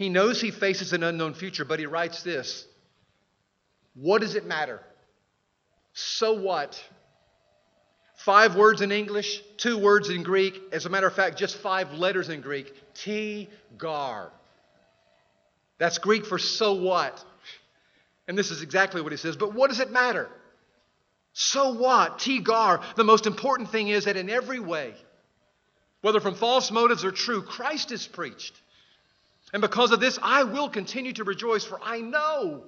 He 0.00 0.08
knows 0.08 0.40
he 0.40 0.50
faces 0.50 0.94
an 0.94 1.02
unknown 1.02 1.34
future, 1.34 1.66
but 1.66 1.78
he 1.78 1.84
writes 1.84 2.22
this 2.22 2.66
What 3.92 4.22
does 4.22 4.34
it 4.34 4.46
matter? 4.46 4.80
So 5.92 6.40
what? 6.40 6.82
Five 8.16 8.56
words 8.56 8.80
in 8.80 8.92
English, 8.92 9.42
two 9.58 9.76
words 9.76 10.08
in 10.08 10.22
Greek. 10.22 10.58
As 10.72 10.86
a 10.86 10.88
matter 10.88 11.06
of 11.06 11.12
fact, 11.12 11.36
just 11.36 11.58
five 11.58 11.92
letters 11.92 12.30
in 12.30 12.40
Greek. 12.40 12.72
Ti 12.94 13.50
gar. 13.76 14.32
That's 15.76 15.98
Greek 15.98 16.24
for 16.24 16.38
so 16.38 16.72
what? 16.72 17.22
And 18.26 18.38
this 18.38 18.50
is 18.50 18.62
exactly 18.62 19.02
what 19.02 19.12
he 19.12 19.18
says. 19.18 19.36
But 19.36 19.52
what 19.52 19.68
does 19.68 19.80
it 19.80 19.90
matter? 19.90 20.30
So 21.34 21.74
what? 21.74 22.20
Ti 22.20 22.40
gar. 22.40 22.80
The 22.96 23.04
most 23.04 23.26
important 23.26 23.68
thing 23.70 23.88
is 23.88 24.06
that 24.06 24.16
in 24.16 24.30
every 24.30 24.60
way, 24.60 24.94
whether 26.00 26.20
from 26.20 26.36
false 26.36 26.70
motives 26.70 27.04
or 27.04 27.12
true, 27.12 27.42
Christ 27.42 27.92
is 27.92 28.06
preached. 28.06 28.54
And 29.52 29.60
because 29.60 29.90
of 29.90 30.00
this, 30.00 30.18
I 30.22 30.44
will 30.44 30.68
continue 30.68 31.12
to 31.14 31.24
rejoice, 31.24 31.64
for 31.64 31.80
I 31.82 32.00
know 32.00 32.64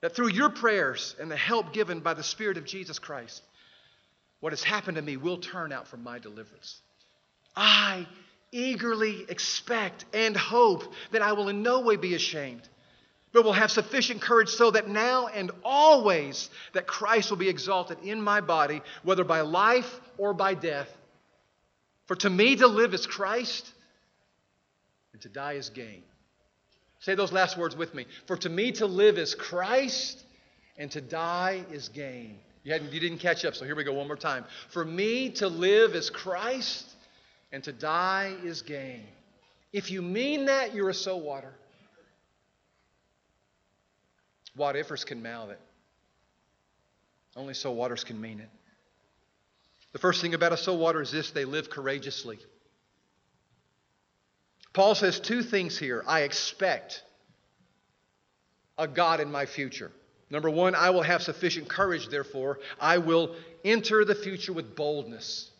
that 0.00 0.14
through 0.14 0.28
your 0.28 0.50
prayers 0.50 1.14
and 1.20 1.30
the 1.30 1.36
help 1.36 1.72
given 1.72 2.00
by 2.00 2.14
the 2.14 2.22
Spirit 2.22 2.56
of 2.56 2.64
Jesus 2.64 2.98
Christ, 2.98 3.42
what 4.40 4.52
has 4.52 4.62
happened 4.62 4.96
to 4.96 5.02
me 5.02 5.16
will 5.16 5.38
turn 5.38 5.72
out 5.72 5.88
for 5.88 5.96
my 5.96 6.18
deliverance. 6.18 6.80
I 7.54 8.06
eagerly 8.52 9.24
expect 9.28 10.04
and 10.14 10.36
hope 10.36 10.92
that 11.12 11.22
I 11.22 11.32
will 11.32 11.48
in 11.48 11.62
no 11.62 11.80
way 11.80 11.96
be 11.96 12.14
ashamed, 12.14 12.66
but 13.32 13.44
will 13.44 13.52
have 13.52 13.70
sufficient 13.70 14.20
courage 14.20 14.50
so 14.50 14.70
that 14.70 14.88
now 14.88 15.26
and 15.26 15.50
always 15.64 16.48
that 16.72 16.86
Christ 16.86 17.30
will 17.30 17.38
be 17.38 17.48
exalted 17.48 17.98
in 18.02 18.20
my 18.20 18.40
body, 18.40 18.82
whether 19.02 19.24
by 19.24 19.40
life 19.40 20.00
or 20.16 20.32
by 20.32 20.54
death. 20.54 20.88
For 22.06 22.14
to 22.16 22.30
me 22.30 22.56
to 22.56 22.66
live 22.66 22.94
is 22.94 23.06
Christ, 23.06 23.72
and 25.16 25.22
to 25.22 25.30
die 25.30 25.54
is 25.54 25.70
gain. 25.70 26.02
Say 27.00 27.14
those 27.14 27.32
last 27.32 27.56
words 27.56 27.74
with 27.74 27.94
me. 27.94 28.04
For 28.26 28.36
to 28.36 28.50
me 28.50 28.72
to 28.72 28.84
live 28.86 29.16
is 29.16 29.34
Christ, 29.34 30.22
and 30.76 30.90
to 30.90 31.00
die 31.00 31.64
is 31.72 31.88
gain. 31.88 32.36
You, 32.64 32.74
hadn't, 32.74 32.92
you 32.92 33.00
didn't 33.00 33.20
catch 33.20 33.42
up, 33.46 33.54
so 33.54 33.64
here 33.64 33.74
we 33.74 33.82
go 33.82 33.94
one 33.94 34.08
more 34.08 34.16
time. 34.16 34.44
For 34.68 34.84
me 34.84 35.30
to 35.30 35.48
live 35.48 35.94
is 35.94 36.10
Christ, 36.10 36.84
and 37.50 37.64
to 37.64 37.72
die 37.72 38.36
is 38.44 38.60
gain. 38.60 39.04
If 39.72 39.90
you 39.90 40.02
mean 40.02 40.44
that, 40.46 40.74
you're 40.74 40.90
a 40.90 40.94
so 40.94 41.16
water. 41.16 41.54
What 44.54 44.76
ifers 44.76 45.06
can 45.06 45.22
mouth 45.22 45.48
it. 45.48 45.60
Only 47.34 47.54
so 47.54 47.72
waters 47.72 48.04
can 48.04 48.20
mean 48.20 48.40
it. 48.40 48.50
The 49.94 49.98
first 49.98 50.20
thing 50.20 50.34
about 50.34 50.52
a 50.52 50.58
so 50.58 50.74
water 50.74 51.00
is 51.00 51.10
this 51.10 51.30
they 51.30 51.46
live 51.46 51.70
courageously. 51.70 52.38
Paul 54.76 54.94
says 54.94 55.18
two 55.18 55.42
things 55.42 55.78
here. 55.78 56.04
I 56.06 56.20
expect 56.20 57.02
a 58.76 58.86
God 58.86 59.20
in 59.20 59.32
my 59.32 59.46
future. 59.46 59.90
Number 60.28 60.50
one, 60.50 60.74
I 60.74 60.90
will 60.90 61.00
have 61.00 61.22
sufficient 61.22 61.66
courage, 61.66 62.08
therefore. 62.08 62.58
I 62.78 62.98
will 62.98 63.36
enter 63.64 64.04
the 64.04 64.14
future 64.14 64.52
with 64.52 64.76
boldness. 64.76 65.50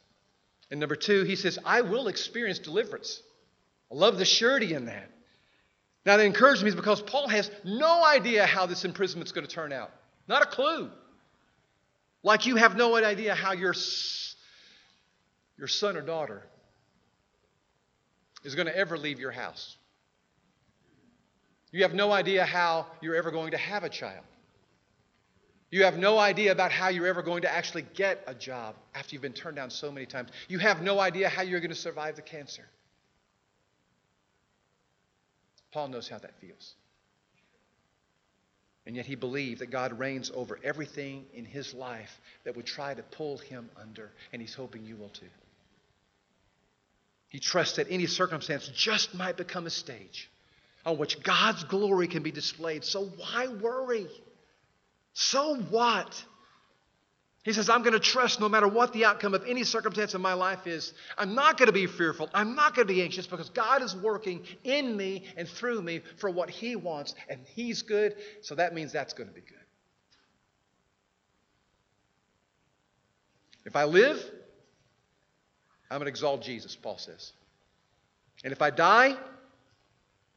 And 0.71 0.79
number 0.81 0.97
two, 0.97 1.23
he 1.23 1.35
says, 1.35 1.59
I 1.65 1.81
will 1.81 2.09
experience 2.09 2.59
deliverance. 2.59 3.23
I 3.91 3.95
love 3.95 4.19
the 4.19 4.27
surety 4.27 4.75
in 4.75 4.85
that. 4.85 5.11
Now, 6.05 6.19
that 6.19 6.27
encourages 6.27 6.63
me 6.63 6.73
because 6.73 7.01
Paul 7.01 7.27
has 7.29 7.51
no 7.65 8.05
idea 8.05 8.45
how 8.45 8.67
this 8.67 8.85
imprisonment 8.85 9.29
is 9.29 9.33
going 9.33 9.47
to 9.47 9.53
turn 9.53 9.73
out. 9.73 9.93
Not 10.29 10.43
a 10.43 10.47
clue. 10.47 10.91
Like 12.23 12.45
you 12.45 12.57
have 12.57 12.77
no 12.77 12.95
idea 12.95 13.35
how 13.35 13.53
your, 13.53 13.73
your 15.57 15.69
son 15.69 15.97
or 15.97 16.03
daughter 16.03 16.43
is 18.47 18.55
going 18.55 18.69
to 18.69 18.77
ever 18.77 18.97
leave 18.97 19.19
your 19.19 19.33
house. 19.33 19.77
You 21.73 21.83
have 21.83 21.93
no 21.93 22.13
idea 22.13 22.45
how 22.45 22.87
you're 23.03 23.17
ever 23.17 23.31
going 23.31 23.51
to 23.51 23.59
have 23.59 23.83
a 23.83 23.89
child. 23.89 24.25
You 25.71 25.83
have 25.83 25.99
no 25.99 26.17
idea 26.17 26.53
about 26.53 26.71
how 26.71 26.89
you're 26.89 27.09
ever 27.09 27.23
going 27.23 27.43
to 27.43 27.53
actually 27.53 27.85
get 27.95 28.23
a 28.29 28.35
job 28.35 28.77
after 28.95 29.15
you've 29.15 29.23
been 29.23 29.33
turned 29.33 29.57
down 29.57 29.71
so 29.71 29.91
many 29.91 30.07
times. 30.07 30.31
You 30.49 30.59
have 30.61 30.81
no 30.81 31.01
idea 31.01 31.29
how 31.29 31.43
you're 31.43 31.61
going 31.61 31.71
to 31.71 31.75
survive 31.75 32.15
the 32.15 32.23
cancer. 32.23 32.63
Paul 35.73 35.89
knows 35.89 36.09
how 36.09 36.19
that 36.19 36.39
feels. 36.41 36.75
And 38.87 38.95
yet 38.95 39.07
he 39.07 39.17
believed 39.17 39.61
that 39.61 39.73
God 39.73 39.99
reigns 39.99 40.31
over 40.33 40.61
everything 40.63 41.27
in 41.35 41.45
his 41.45 41.75
life 41.75 42.21
that 42.45 42.55
would 42.55 42.67
try 42.67 42.95
to 42.95 43.03
pull 43.03 43.39
him 43.39 43.69
under, 43.79 44.13
and 44.33 44.41
he's 44.41 44.55
hoping 44.55 44.87
you 44.87 44.95
will 44.95 45.09
too. 45.09 45.27
He 47.37 47.41
trusts 47.41 47.77
that 47.77 47.89
any 47.91 48.07
circumstance 48.07 48.67
just 48.75 49.15
might 49.15 49.37
become 49.37 49.67
a 49.67 49.71
stage 49.71 50.31
on 50.87 50.97
which 50.97 51.23
God's 51.23 51.65
glory 51.65 52.09
can 52.09 52.23
be 52.23 52.31
displayed. 52.31 52.83
So 52.83 53.11
why 53.19 53.49
worry? 53.49 54.07
So 55.13 55.57
what? 55.69 56.25
He 57.43 57.53
says, 57.53 57.69
I'm 57.69 57.83
going 57.83 57.93
to 57.93 58.01
trust 58.01 58.41
no 58.41 58.49
matter 58.49 58.67
what 58.67 58.95
the 58.95 59.05
outcome 59.05 59.35
of 59.35 59.45
any 59.47 59.65
circumstance 59.65 60.15
in 60.15 60.23
my 60.23 60.33
life 60.33 60.67
is. 60.67 60.95
I'm 61.19 61.35
not 61.35 61.59
going 61.59 61.67
to 61.67 61.75
be 61.75 61.87
fearful. 61.87 62.31
I'm 62.33 62.55
not 62.55 62.75
going 62.75 62.89
to 62.89 62.95
be 62.95 63.03
anxious 63.03 63.27
because 63.27 63.51
God 63.51 63.83
is 63.83 63.95
working 63.95 64.43
in 64.65 64.97
me 64.97 65.25
and 65.37 65.47
through 65.47 65.83
me 65.83 66.01
for 66.17 66.31
what 66.31 66.49
He 66.49 66.75
wants, 66.75 67.15
and 67.29 67.41
He's 67.55 67.83
good, 67.83 68.17
so 68.41 68.55
that 68.55 68.73
means 68.73 68.93
that's 68.93 69.13
going 69.13 69.29
to 69.29 69.35
be 69.35 69.43
good. 69.43 69.59
If 73.67 73.77
I 73.77 73.85
live, 73.85 74.25
I'm 75.91 75.99
going 75.99 76.07
to 76.07 76.11
exalt 76.11 76.43
Jesus, 76.43 76.75
Paul 76.77 76.99
says. 76.99 77.33
And 78.45 78.53
if 78.53 78.61
I 78.61 78.71
die, 78.71 79.17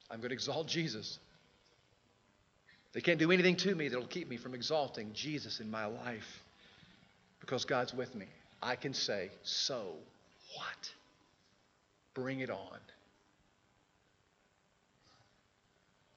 I'm 0.09 0.19
going 0.19 0.29
to 0.29 0.33
exalt 0.33 0.67
Jesus. 0.67 1.19
They 2.93 3.01
can't 3.01 3.19
do 3.19 3.31
anything 3.31 3.55
to 3.57 3.75
me 3.75 3.87
that'll 3.87 4.07
keep 4.07 4.29
me 4.29 4.37
from 4.37 4.55
exalting 4.55 5.11
Jesus 5.13 5.59
in 5.59 5.69
my 5.69 5.85
life 5.85 6.41
because 7.39 7.65
God's 7.65 7.93
with 7.93 8.13
me, 8.15 8.25
I 8.61 8.75
can 8.75 8.93
say, 8.93 9.29
So 9.43 9.93
what? 10.55 10.91
Bring 12.13 12.39
it 12.39 12.49
on. 12.49 12.79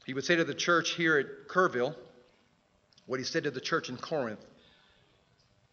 He 0.05 0.15
would 0.15 0.25
say 0.25 0.37
to 0.37 0.45
the 0.45 0.55
church 0.55 0.91
here 0.91 1.19
at 1.19 1.49
Kerrville 1.49 1.95
what 3.07 3.21
he 3.21 3.25
said 3.25 3.45
to 3.45 3.51
the 3.51 3.61
church 3.61 3.89
in 3.89 3.97
Corinth 3.97 4.45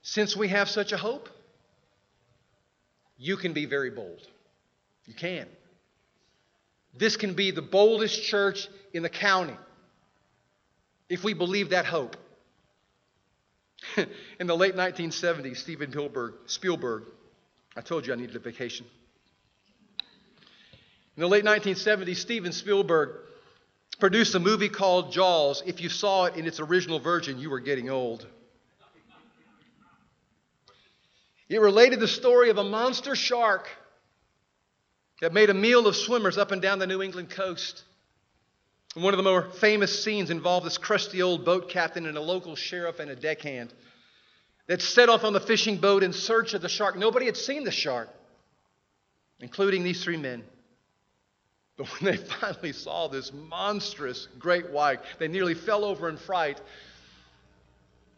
Since 0.01 0.35
we 0.35 0.49
have 0.49 0.69
such 0.69 0.91
a 0.91 0.97
hope, 0.97 1.29
you 3.19 3.35
can 3.37 3.53
be 3.53 3.65
very 3.65 3.91
bold. 3.91 4.25
You 5.05 5.13
can. 5.13 5.45
This 6.97 7.17
can 7.17 7.33
be 7.33 7.51
the 7.51 7.61
boldest 7.61 8.23
church 8.23 8.67
in 8.93 9.03
the 9.03 9.09
county 9.09 9.55
if 11.09 11.23
we 11.23 11.33
believe 11.33 11.69
that 11.71 11.85
hope. 11.85 12.15
In 14.39 14.47
the 14.47 14.55
late 14.55 14.75
1970s, 14.75 15.57
Steven 15.57 15.91
Spielberg, 15.91 16.33
Spielberg, 16.47 17.03
I 17.75 17.81
told 17.81 18.05
you 18.05 18.13
I 18.13 18.15
needed 18.15 18.35
a 18.35 18.39
vacation. 18.39 18.85
In 21.15 21.21
the 21.21 21.27
late 21.27 21.43
1970s, 21.43 22.17
Steven 22.17 22.51
Spielberg 22.51 23.09
produced 23.99 24.35
a 24.35 24.39
movie 24.39 24.69
called 24.69 25.11
Jaws. 25.11 25.63
If 25.65 25.81
you 25.81 25.89
saw 25.89 26.25
it 26.25 26.35
in 26.35 26.45
its 26.45 26.59
original 26.59 26.99
version, 26.99 27.39
you 27.39 27.49
were 27.49 27.59
getting 27.59 27.89
old. 27.89 28.25
It 31.49 31.59
related 31.59 31.99
the 31.99 32.07
story 32.07 32.51
of 32.51 32.59
a 32.59 32.63
monster 32.63 33.15
shark 33.15 33.67
that 35.19 35.33
made 35.33 35.49
a 35.49 35.53
meal 35.53 35.87
of 35.87 35.95
swimmers 35.95 36.37
up 36.37 36.51
and 36.51 36.61
down 36.61 36.79
the 36.79 36.87
New 36.87 37.01
England 37.01 37.31
coast. 37.31 37.83
And 38.95 39.03
one 39.03 39.13
of 39.13 39.17
the 39.17 39.23
more 39.23 39.49
famous 39.59 40.03
scenes 40.03 40.29
involved 40.29 40.65
this 40.65 40.77
crusty 40.77 41.21
old 41.21 41.45
boat 41.45 41.69
captain 41.69 42.05
and 42.05 42.17
a 42.17 42.21
local 42.21 42.55
sheriff 42.55 42.99
and 42.99 43.09
a 43.09 43.15
deckhand 43.15 43.73
that 44.67 44.81
set 44.81 45.09
off 45.09 45.23
on 45.23 45.33
the 45.33 45.39
fishing 45.39 45.77
boat 45.77 46.03
in 46.03 46.13
search 46.13 46.53
of 46.53 46.61
the 46.61 46.69
shark. 46.69 46.95
Nobody 46.95 47.25
had 47.25 47.35
seen 47.35 47.63
the 47.63 47.71
shark, 47.71 48.09
including 49.39 49.83
these 49.83 50.03
three 50.03 50.17
men. 50.17 50.43
But 51.75 51.87
when 51.87 52.11
they 52.11 52.17
finally 52.41 52.73
saw 52.73 53.07
this 53.07 53.33
monstrous 53.33 54.27
great 54.37 54.69
white, 54.69 54.99
they 55.17 55.27
nearly 55.27 55.55
fell 55.55 55.83
over 55.83 56.07
in 56.07 56.17
fright. 56.17 56.61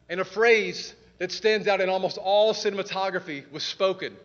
And 0.10 0.20
a 0.20 0.26
phrase 0.26 0.94
that 1.22 1.32
stands 1.32 1.68
out 1.68 1.80
in 1.82 1.88
almost 1.88 2.18
all 2.18 2.52
cinematography 2.52 3.44
was 3.52 3.62
spoken 3.62 4.18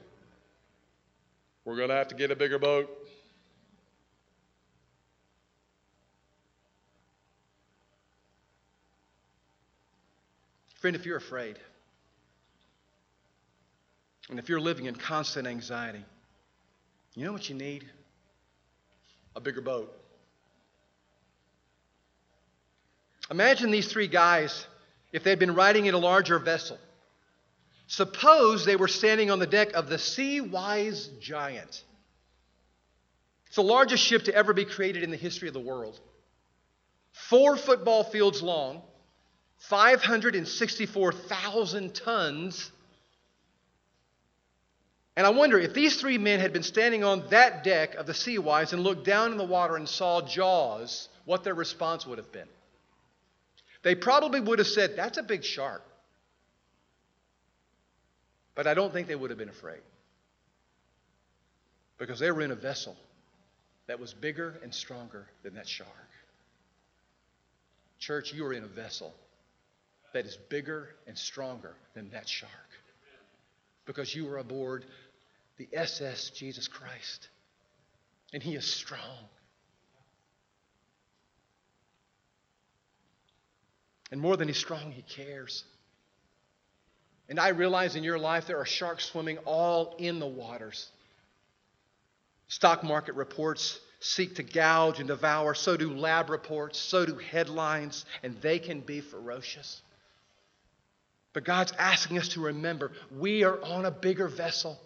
We're 1.67 1.77
going 1.77 1.91
to 1.91 1.95
have 1.95 2.09
to 2.09 2.15
get 2.15 2.31
a 2.31 2.37
bigger 2.37 2.59
boat. 2.59 2.89
Friend, 10.77 10.97
if 10.97 11.05
you're 11.05 11.19
afraid, 11.19 11.59
and 14.31 14.39
if 14.39 14.49
you're 14.49 14.61
living 14.61 14.87
in 14.87 14.95
constant 14.95 15.47
anxiety, 15.47 16.03
you 17.15 17.27
know 17.27 17.33
what 17.33 17.51
you 17.51 17.57
need? 17.57 17.85
A 19.35 19.41
bigger 19.41 19.61
boat. 19.61 19.95
Imagine 23.31 23.71
these 23.71 23.93
three 23.93 24.09
guys 24.09 24.67
if 25.13 25.25
they'd 25.25 25.39
been 25.39 25.55
riding 25.55 25.85
in 25.85 25.93
a 25.93 25.99
larger 25.99 26.39
vessel. 26.39 26.79
Suppose 27.87 28.65
they 28.65 28.77
were 28.77 28.89
standing 28.89 29.31
on 29.31 29.39
the 29.39 29.47
deck 29.47 29.75
of 29.75 29.89
the 29.89 29.97
Seawise 29.97 31.09
Giant. 31.21 31.85
It's 33.47 33.57
the 33.57 33.63
largest 33.63 34.03
ship 34.03 34.25
to 34.25 34.35
ever 34.35 34.53
be 34.53 34.65
created 34.65 35.03
in 35.03 35.11
the 35.11 35.17
history 35.17 35.49
of 35.49 35.55
the 35.55 35.61
world. 35.61 35.99
Four 37.13 37.57
football 37.57 38.05
fields 38.05 38.43
long, 38.43 38.83
564,000 39.59 41.95
tons. 41.95 42.71
And 45.17 45.27
I 45.27 45.31
wonder 45.31 45.59
if 45.59 45.73
these 45.73 45.99
three 45.99 46.19
men 46.19 46.41
had 46.41 46.53
been 46.53 46.63
standing 46.63 47.03
on 47.03 47.25
that 47.31 47.65
deck 47.65 47.95
of 47.95 48.07
the 48.07 48.13
Seawise 48.13 48.75
and 48.75 48.83
looked 48.83 49.07
down 49.07 49.33
in 49.33 49.39
the 49.39 49.45
water 49.45 49.77
and 49.77 49.89
saw 49.89 50.21
Jaws, 50.21 51.09
what 51.25 51.43
their 51.43 51.55
response 51.55 52.07
would 52.07 52.19
have 52.19 52.31
been. 52.33 52.49
They 53.83 53.95
probably 53.95 54.41
would 54.41 54.59
have 54.59 54.69
said, 54.69 54.97
That's 54.97 55.17
a 55.17 55.23
big 55.23 55.45
shark. 55.45 55.83
But 58.57 58.67
I 58.67 58.75
don't 58.75 58.93
think 58.93 59.07
they 59.07 59.15
would 59.15 59.31
have 59.31 59.39
been 59.39 59.51
afraid. 59.51 59.83
Because 61.99 62.19
they 62.19 62.33
were 62.33 62.43
in 62.43 62.51
a 62.51 62.57
vessel 62.57 62.97
that 63.87 64.01
was 64.01 64.13
bigger 64.13 64.59
and 64.63 64.75
stronger 64.75 65.27
than 65.45 65.55
that 65.55 65.69
shark. 65.69 65.91
Church, 68.01 68.33
you 68.33 68.45
are 68.47 68.53
in 68.53 68.65
a 68.65 68.69
vessel 68.69 69.15
that 70.13 70.25
is 70.25 70.37
bigger 70.49 70.89
and 71.07 71.17
stronger 71.17 71.75
than 71.95 72.11
that 72.11 72.29
shark. 72.29 72.51
Because 73.85 74.15
you 74.15 74.29
are 74.29 74.39
aboard 74.39 74.85
the 75.59 75.69
SS 75.73 76.31
Jesus 76.31 76.67
Christ. 76.67 77.29
And 78.33 78.43
he 78.43 78.55
is 78.55 78.65
strong. 78.65 79.29
And 84.11 84.21
more 84.21 84.37
than 84.37 84.49
he's 84.49 84.59
strong, 84.59 84.93
he 84.93 85.03
cares. 85.03 85.65
And 87.29 87.41
I 87.41 87.49
realize 87.49 87.97
in 87.97 88.05
your 88.05 88.19
life 88.19 88.47
there 88.47 88.59
are 88.59 88.67
sharks 88.67 89.07
swimming 89.07 89.39
all 89.39 89.97
in 89.99 90.21
the 90.21 90.27
waters. 90.27 90.89
Stock 92.49 92.85
market 92.85 93.17
reports 93.17 93.81
seek 93.99 94.37
to 94.37 94.43
gouge 94.43 95.01
and 95.01 95.09
devour. 95.09 95.55
So 95.55 95.77
do 95.77 95.93
lab 95.93 96.31
reports. 96.31 96.79
So 96.79 97.05
do 97.05 97.17
headlines. 97.17 98.05
And 98.23 98.41
they 98.41 98.59
can 98.59 98.81
be 98.81 99.01
ferocious. 99.01 99.81
But 101.33 101.45
God's 101.45 101.73
asking 101.79 102.19
us 102.19 102.29
to 102.29 102.41
remember 102.41 102.93
we 103.11 103.45
are 103.45 103.61
on 103.63 103.85
a 103.85 103.91
bigger 103.91 104.29
vessel. 104.29 104.79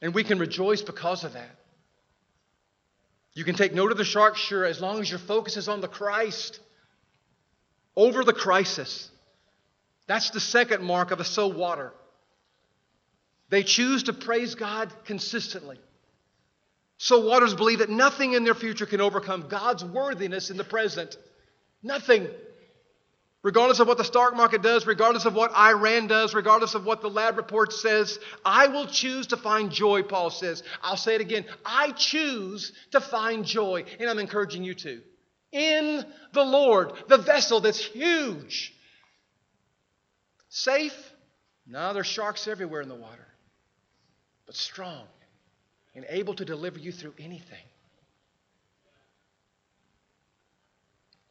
And 0.00 0.14
we 0.14 0.24
can 0.24 0.38
rejoice 0.38 0.82
because 0.82 1.24
of 1.24 1.32
that. 1.32 1.56
You 3.34 3.44
can 3.44 3.54
take 3.54 3.74
note 3.74 3.92
of 3.92 3.98
the 3.98 4.04
shark, 4.04 4.36
sure, 4.36 4.64
as 4.64 4.80
long 4.80 5.00
as 5.00 5.10
your 5.10 5.18
focus 5.18 5.56
is 5.56 5.68
on 5.68 5.80
the 5.80 5.88
Christ 5.88 6.58
over 7.94 8.24
the 8.24 8.32
crisis. 8.32 9.10
That's 10.06 10.30
the 10.30 10.40
second 10.40 10.82
mark 10.82 11.10
of 11.10 11.20
a 11.20 11.24
so 11.24 11.48
water. 11.48 11.92
They 13.48 13.62
choose 13.62 14.04
to 14.04 14.12
praise 14.12 14.54
God 14.54 14.92
consistently. 15.04 15.78
So 16.98 17.26
waters 17.26 17.54
believe 17.54 17.80
that 17.80 17.90
nothing 17.90 18.32
in 18.32 18.44
their 18.44 18.54
future 18.54 18.86
can 18.86 19.00
overcome 19.00 19.46
God's 19.48 19.84
worthiness 19.84 20.50
in 20.50 20.56
the 20.56 20.64
present. 20.64 21.16
Nothing. 21.82 22.28
Regardless 23.42 23.78
of 23.78 23.86
what 23.86 23.98
the 23.98 24.04
stock 24.04 24.34
market 24.34 24.62
does, 24.62 24.86
regardless 24.86 25.24
of 25.24 25.34
what 25.34 25.54
Iran 25.54 26.08
does, 26.08 26.34
regardless 26.34 26.74
of 26.74 26.84
what 26.84 27.02
the 27.02 27.10
lab 27.10 27.36
report 27.36 27.72
says, 27.72 28.18
I 28.44 28.68
will 28.68 28.86
choose 28.86 29.28
to 29.28 29.36
find 29.36 29.70
joy, 29.70 30.02
Paul 30.02 30.30
says. 30.30 30.62
I'll 30.82 30.96
say 30.96 31.14
it 31.14 31.20
again. 31.20 31.44
I 31.64 31.92
choose 31.92 32.72
to 32.92 33.00
find 33.00 33.44
joy, 33.44 33.84
and 34.00 34.10
I'm 34.10 34.18
encouraging 34.18 34.64
you 34.64 34.74
to. 34.74 35.00
In 35.52 36.04
the 36.32 36.42
Lord, 36.42 36.92
the 37.08 37.18
vessel 37.18 37.60
that's 37.60 37.84
huge. 37.84 38.74
Safe? 40.56 41.12
No, 41.66 41.92
there's 41.92 42.06
sharks 42.06 42.48
everywhere 42.48 42.80
in 42.80 42.88
the 42.88 42.94
water. 42.94 43.26
But 44.46 44.54
strong 44.54 45.04
and 45.94 46.06
able 46.08 46.32
to 46.32 46.46
deliver 46.46 46.78
you 46.78 46.92
through 46.92 47.12
anything. 47.18 47.66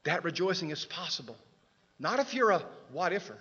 That 0.03 0.23
rejoicing 0.23 0.69
is 0.69 0.85
possible 0.85 1.37
not 1.97 2.19
if 2.19 2.35
you're 2.35 2.51
a 2.51 2.61
what 2.91 3.13
ifer, 3.13 3.37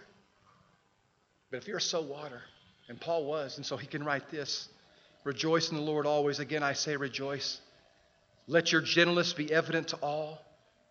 but 1.50 1.58
if 1.58 1.68
you're 1.68 1.76
a 1.76 1.82
so 1.82 2.00
water. 2.00 2.40
And 2.88 2.98
Paul 2.98 3.26
was, 3.26 3.58
and 3.58 3.66
so 3.66 3.76
he 3.76 3.86
can 3.86 4.04
write 4.04 4.30
this 4.30 4.70
Rejoice 5.22 5.68
in 5.70 5.76
the 5.76 5.82
Lord 5.82 6.06
always. 6.06 6.38
Again, 6.38 6.62
I 6.62 6.72
say 6.72 6.96
rejoice. 6.96 7.60
Let 8.46 8.72
your 8.72 8.80
gentleness 8.80 9.34
be 9.34 9.52
evident 9.52 9.88
to 9.88 9.96
all. 9.96 10.40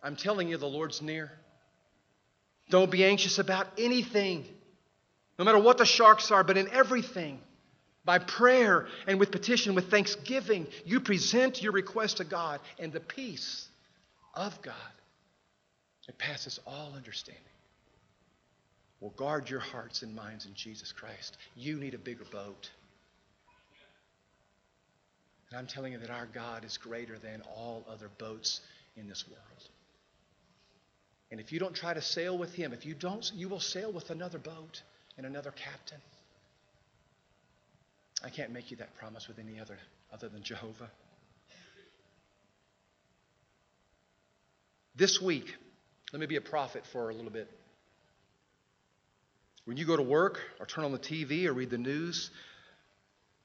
I'm 0.04 0.16
telling 0.16 0.50
you, 0.50 0.58
the 0.58 0.68
Lord's 0.68 1.02
near. 1.02 1.32
Don't 2.70 2.92
be 2.92 3.04
anxious 3.04 3.40
about 3.40 3.68
anything, 3.80 4.46
no 5.38 5.46
matter 5.46 5.60
what 5.60 5.78
the 5.78 5.86
sharks 5.86 6.32
are, 6.32 6.44
but 6.44 6.58
in 6.58 6.70
everything. 6.70 7.40
By 8.06 8.20
prayer 8.20 8.88
and 9.08 9.20
with 9.20 9.32
petition, 9.32 9.76
with 9.76 9.90
thanksgiving, 9.90 10.68
you 10.86 11.00
present 11.00 11.62
your 11.62 11.72
request 11.72 12.18
to 12.18 12.26
God, 12.26 12.60
and 12.78 12.92
the 12.92 13.00
peace 13.00 13.68
of 14.36 14.62
God 14.62 14.74
that 16.08 16.18
passes 16.18 16.60
all 16.68 16.94
understanding 16.96 17.44
will 19.00 19.12
guard 19.12 19.50
your 19.50 19.60
hearts 19.60 20.02
and 20.02 20.16
minds 20.16 20.46
in 20.46 20.54
Jesus 20.54 20.92
Christ. 20.92 21.38
You 21.56 21.78
need 21.78 21.94
a 21.94 21.98
bigger 21.98 22.26
boat. 22.32 22.70
And 25.50 25.60
I'm 25.60 25.68
telling 25.68 25.94
you 25.94 26.00
that 26.00 26.10
our 26.10 26.26
God 26.26 26.66
is 26.66 26.78
greater 26.78 27.18
than 27.20 27.42
all 27.56 27.86
other 27.90 28.10
boats 28.18 28.62
in 28.96 29.08
this 29.08 29.26
world. 29.28 29.70
And 31.32 31.40
if 31.40 31.52
you 31.52 31.60
don't 31.60 31.76
try 31.76 31.94
to 31.94 32.02
sail 32.02 32.38
with 32.38 32.54
him, 32.54 32.74
if 32.74 32.86
you 32.86 32.94
don't, 32.94 33.32
you 33.36 33.50
will 33.50 33.60
sail 33.60 33.92
with 33.92 34.10
another 34.10 34.40
boat 34.40 34.82
and 35.18 35.26
another 35.26 35.52
captain. 35.52 36.00
I 38.24 38.30
can't 38.30 38.52
make 38.52 38.72
you 38.72 38.78
that 38.78 38.96
promise 38.96 39.28
with 39.28 39.40
any 39.40 39.60
other 39.60 39.78
other 40.12 40.30
than 40.30 40.44
Jehovah. 40.44 40.90
This 44.96 45.20
week, 45.20 45.56
let 46.12 46.20
me 46.20 46.28
be 46.28 46.36
a 46.36 46.42
prophet 46.42 46.86
for 46.92 47.10
a 47.10 47.14
little 47.14 47.32
bit. 47.32 47.50
When 49.66 49.78
you 49.78 49.86
go 49.86 49.98
to 49.98 50.04
work 50.04 50.40
or 50.60 50.66
turn 50.66 50.84
on 50.84 50.92
the 50.92 51.00
TV 51.00 51.46
or 51.46 51.54
read 51.54 51.72
the 51.72 51.78
news, 51.78 52.30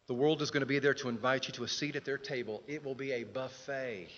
the 0.09 0.15
world 0.15 0.43
is 0.43 0.51
going 0.51 0.61
to 0.61 0.67
be 0.67 0.79
there 0.79 0.95
to 0.95 1.09
invite 1.09 1.49
you 1.49 1.55
to 1.55 1.65
a 1.65 1.69
seat 1.69 1.97
at 1.97 2.05
their 2.05 2.19
table. 2.19 2.63
It 2.67 2.85
will 2.85 2.95
be 2.95 3.13
a 3.13 3.25
buffet 3.25 4.09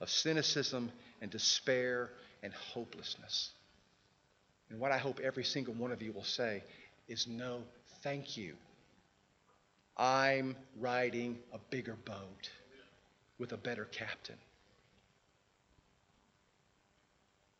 of 0.00 0.08
cynicism 0.08 0.90
and 1.20 1.30
despair 1.30 2.10
and 2.42 2.52
hopelessness. 2.52 3.50
And 4.70 4.78
what 4.78 4.92
I 4.92 4.98
hope 4.98 5.20
every 5.20 5.44
single 5.44 5.74
one 5.74 5.90
of 5.90 6.00
you 6.00 6.12
will 6.12 6.24
say 6.24 6.62
is 7.08 7.26
no, 7.26 7.62
thank 8.02 8.36
you. 8.36 8.54
I'm 9.96 10.56
riding 10.78 11.38
a 11.52 11.58
bigger 11.70 11.96
boat 12.04 12.50
with 13.38 13.52
a 13.52 13.56
better 13.56 13.84
captain. 13.84 14.36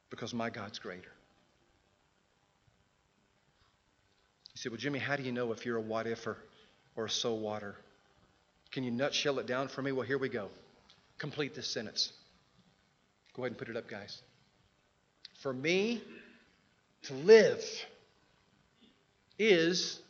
Because 0.08 0.32
my 0.32 0.50
God's 0.50 0.78
greater. 0.78 1.12
You 4.54 4.56
say, 4.56 4.68
well, 4.68 4.78
Jimmy, 4.78 4.98
how 4.98 5.16
do 5.16 5.22
you 5.22 5.32
know 5.32 5.52
if 5.52 5.66
you're 5.66 5.76
a 5.76 5.80
what 5.80 6.06
ifer 6.06 6.36
or 6.96 7.06
a 7.06 7.10
so 7.10 7.34
whatter? 7.34 7.74
Can 8.70 8.84
you 8.84 8.90
nutshell 8.90 9.38
it 9.40 9.46
down 9.46 9.68
for 9.68 9.82
me? 9.82 9.90
Well, 9.92 10.06
here 10.06 10.18
we 10.18 10.28
go. 10.28 10.48
Complete 11.18 11.54
this 11.54 11.66
sentence. 11.66 12.12
Go 13.34 13.42
ahead 13.42 13.52
and 13.52 13.58
put 13.58 13.68
it 13.68 13.76
up, 13.76 13.88
guys. 13.88 14.22
For 15.40 15.52
me 15.52 16.02
to 17.02 17.14
live 17.14 17.64
is 19.38 20.00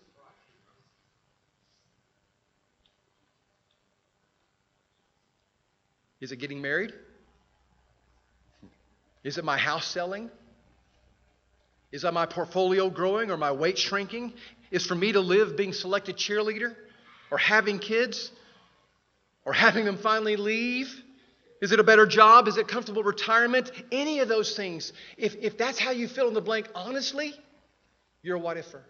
Is 6.20 6.32
it 6.32 6.36
getting 6.36 6.60
married? 6.60 6.92
Is 9.24 9.38
it 9.38 9.44
my 9.44 9.56
house 9.56 9.86
selling? 9.86 10.30
Is 11.92 12.02
that 12.02 12.14
my 12.14 12.26
portfolio 12.26 12.90
growing 12.90 13.30
or 13.30 13.36
my 13.36 13.52
weight 13.52 13.78
shrinking? 13.78 14.34
Is 14.70 14.86
for 14.86 14.94
me 14.94 15.12
to 15.12 15.20
live 15.20 15.56
being 15.56 15.72
selected 15.72 16.16
cheerleader 16.16 16.74
or 17.30 17.38
having 17.38 17.78
kids 17.78 18.30
or 19.44 19.52
having 19.52 19.84
them 19.84 19.96
finally 19.96 20.36
leave? 20.36 20.94
Is 21.60 21.72
it 21.72 21.80
a 21.80 21.84
better 21.84 22.06
job? 22.06 22.48
Is 22.48 22.56
it 22.56 22.68
comfortable 22.68 23.02
retirement? 23.02 23.70
Any 23.92 24.20
of 24.20 24.28
those 24.28 24.56
things. 24.56 24.92
If, 25.16 25.36
if 25.36 25.58
that's 25.58 25.78
how 25.78 25.90
you 25.90 26.08
fill 26.08 26.28
in 26.28 26.34
the 26.34 26.40
blank, 26.40 26.68
honestly, 26.74 27.34
you're 28.22 28.36
a 28.36 28.40
what 28.40 28.56
ifer. 28.56 28.80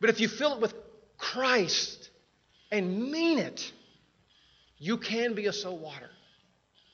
But 0.00 0.10
if 0.10 0.20
you 0.20 0.28
fill 0.28 0.54
it 0.54 0.60
with 0.60 0.74
Christ 1.16 2.10
and 2.70 3.10
mean 3.10 3.38
it, 3.38 3.72
you 4.78 4.98
can 4.98 5.34
be 5.34 5.46
a 5.46 5.52
so 5.52 5.72
whatter. 5.72 6.10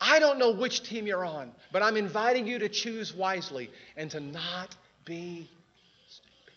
I 0.00 0.18
don't 0.18 0.38
know 0.38 0.50
which 0.50 0.82
team 0.82 1.06
you're 1.06 1.24
on, 1.24 1.52
but 1.72 1.82
I'm 1.82 1.96
inviting 1.96 2.46
you 2.46 2.58
to 2.60 2.68
choose 2.68 3.14
wisely 3.14 3.70
and 3.96 4.10
to 4.12 4.20
not 4.20 4.74
be 5.04 5.48
stupid. 6.08 6.54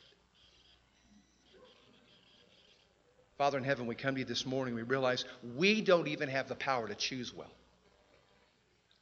Father 3.38 3.58
in 3.58 3.64
heaven, 3.64 3.88
we 3.88 3.96
come 3.96 4.16
to 4.16 4.20
you 4.20 4.26
this 4.26 4.46
morning. 4.46 4.76
We 4.76 4.84
realize 4.84 5.26
we 5.56 5.82
don't 5.82 6.08
even 6.08 6.30
have 6.30 6.48
the 6.48 6.56
power 6.56 6.88
to 6.88 6.96
choose 6.96 7.34
well. 7.34 7.52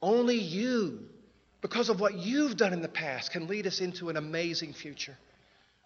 Only 0.04 0.36
you, 0.36 1.00
because 1.62 1.88
of 1.88 1.98
what 1.98 2.12
you've 2.12 2.58
done 2.58 2.74
in 2.74 2.82
the 2.82 2.88
past, 2.88 3.30
can 3.30 3.46
lead 3.46 3.66
us 3.66 3.80
into 3.80 4.10
an 4.10 4.18
amazing 4.18 4.74
future. 4.74 5.16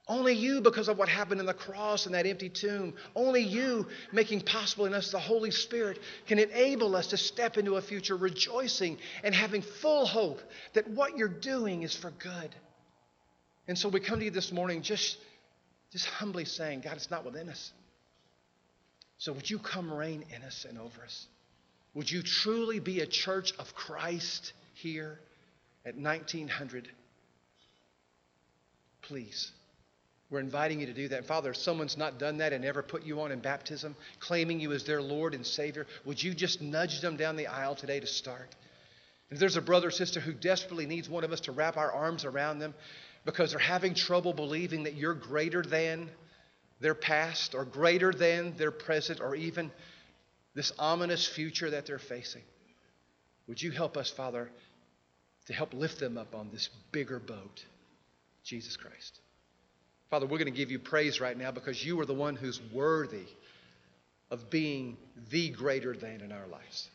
Only 0.09 0.33
you, 0.33 0.61
because 0.61 0.88
of 0.88 0.98
what 0.98 1.09
happened 1.09 1.38
in 1.38 1.46
the 1.46 1.54
cross 1.54 2.04
and 2.04 2.16
that 2.16 2.26
empty 2.26 2.48
tomb, 2.48 2.94
only 3.14 3.44
you, 3.44 3.87
making 4.11 4.40
possible 4.40 4.87
in 4.87 4.92
us 4.92 5.12
the 5.12 5.20
Holy 5.20 5.52
Spirit, 5.52 6.00
can 6.26 6.40
enable 6.40 6.96
us 6.96 7.07
to 7.09 7.16
step 7.16 7.59
into 7.59 7.76
a 7.76 7.81
future 7.81 8.16
rejoicing 8.16 8.98
and 9.22 9.33
having 9.33 9.62
full 9.62 10.04
hope 10.04 10.40
that 10.72 10.90
what 10.90 11.16
you're 11.16 11.28
doing 11.28 11.85
is 11.85 11.94
for 11.94 12.11
good. 12.11 12.52
And 13.68 13.78
so 13.78 13.88
we 13.88 14.00
come 14.00 14.18
to 14.18 14.24
you 14.24 14.33
this 14.33 14.50
morning 14.50 14.83
just, 14.83 15.16
just 15.92 16.07
humbly 16.07 16.44
saying, 16.44 16.81
God, 16.81 16.94
it's 16.94 17.12
not 17.12 17.24
within 17.24 17.48
us. 17.48 17.72
So 19.18 19.33
would 19.33 19.48
you 19.48 19.61
come 19.61 19.92
reign 19.92 20.24
in 20.35 20.42
us 20.42 20.66
and 20.68 20.76
over 20.76 21.04
us? 21.04 21.28
Would 21.94 22.11
you 22.11 22.22
truly 22.22 22.81
be 22.81 23.01
a 23.01 23.07
church 23.07 23.53
of 23.59 23.74
Christ 23.74 24.53
here 24.74 25.18
at 25.85 25.96
1900? 25.96 26.88
Please. 29.03 29.51
We're 30.31 30.40
inviting 30.40 30.81
you 30.81 30.87
to 30.87 30.92
do 30.92 31.09
that. 31.09 31.27
Father, 31.27 31.51
if 31.51 31.57
someone's 31.57 31.96
not 31.96 32.18
done 32.18 32.38
that 32.38 32.53
and 32.53 32.64
ever 32.64 32.83
put 32.83 33.05
you 33.05 33.22
on 33.22 33.33
in 33.33 33.40
baptism, 33.40 33.96
claiming 34.20 34.61
you 34.61 34.72
as 34.72 34.85
their 34.85 35.01
Lord 35.01 35.35
and 35.35 35.46
Savior, 35.46 35.87
would 36.05 36.22
you 36.22 36.35
just 36.35 36.61
nudge 36.61 37.01
them 37.01 37.16
down 37.16 37.37
the 37.37 37.46
aisle 37.46 37.74
today 37.74 37.98
to 37.98 38.07
start? 38.07 38.55
If 39.31 39.38
there's 39.38 39.57
a 39.57 39.62
brother 39.62 39.88
or 39.88 39.90
sister 39.90 40.20
who 40.20 40.33
desperately 40.33 40.87
needs 40.87 41.09
one 41.09 41.24
of 41.24 41.33
us 41.33 41.40
to 41.40 41.53
wrap 41.53 41.79
our 41.79 41.90
arms 41.90 42.27
around 42.27 42.59
them, 42.59 42.74
because 43.24 43.51
they're 43.51 43.61
having 43.61 43.94
trouble 43.94 44.33
believing 44.35 44.85
that 44.85 44.94
you're 44.94 45.14
greater 45.14 45.62
than 45.62 46.11
their 46.81 46.94
past 46.94 47.55
or 47.55 47.64
greater 47.64 48.12
than 48.12 48.57
their 48.57 48.70
present 48.70 49.20
or 49.20 49.35
even 49.35 49.70
this 50.59 50.73
ominous 50.77 51.25
future 51.25 51.71
that 51.71 51.87
they're 51.87 52.01
facing. 52.01 52.42
Would 53.47 53.62
you 53.62 53.71
help 53.71 53.97
us, 53.97 54.11
Father, 54.11 54.51
to 55.47 55.53
help 55.53 55.73
lift 55.73 56.01
them 56.01 56.18
up 56.18 56.35
on 56.35 56.51
this 56.51 56.68
bigger 56.90 57.21
boat, 57.21 57.64
Jesus 58.42 58.77
Christ? 58.77 59.21
Father, 60.11 60.27
we're 60.27 60.38
going 60.38 60.53
to 60.53 60.59
give 60.59 60.73
you 60.73 60.81
praise 60.81 61.21
right 61.21 61.38
now 61.38 61.53
because 61.53 61.85
you 61.85 62.01
are 62.01 62.07
the 62.07 62.12
one 62.12 62.35
who's 62.35 62.61
worthy 62.73 63.29
of 64.33 64.51
being 64.51 64.97
the 65.31 65.51
greater 65.51 65.94
than 65.94 66.23
in 66.23 66.33
our 66.33 66.49
lives. 66.49 66.88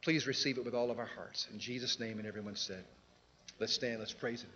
Please 0.00 0.26
receive 0.26 0.56
it 0.56 0.64
with 0.64 0.74
all 0.74 0.90
of 0.90 0.98
our 0.98 1.10
hearts. 1.14 1.46
In 1.52 1.58
Jesus' 1.58 2.00
name, 2.00 2.18
and 2.18 2.26
everyone 2.26 2.56
said, 2.56 2.84
let's 3.60 3.74
stand, 3.74 3.98
let's 3.98 4.14
praise 4.14 4.40
Him. 4.40 4.50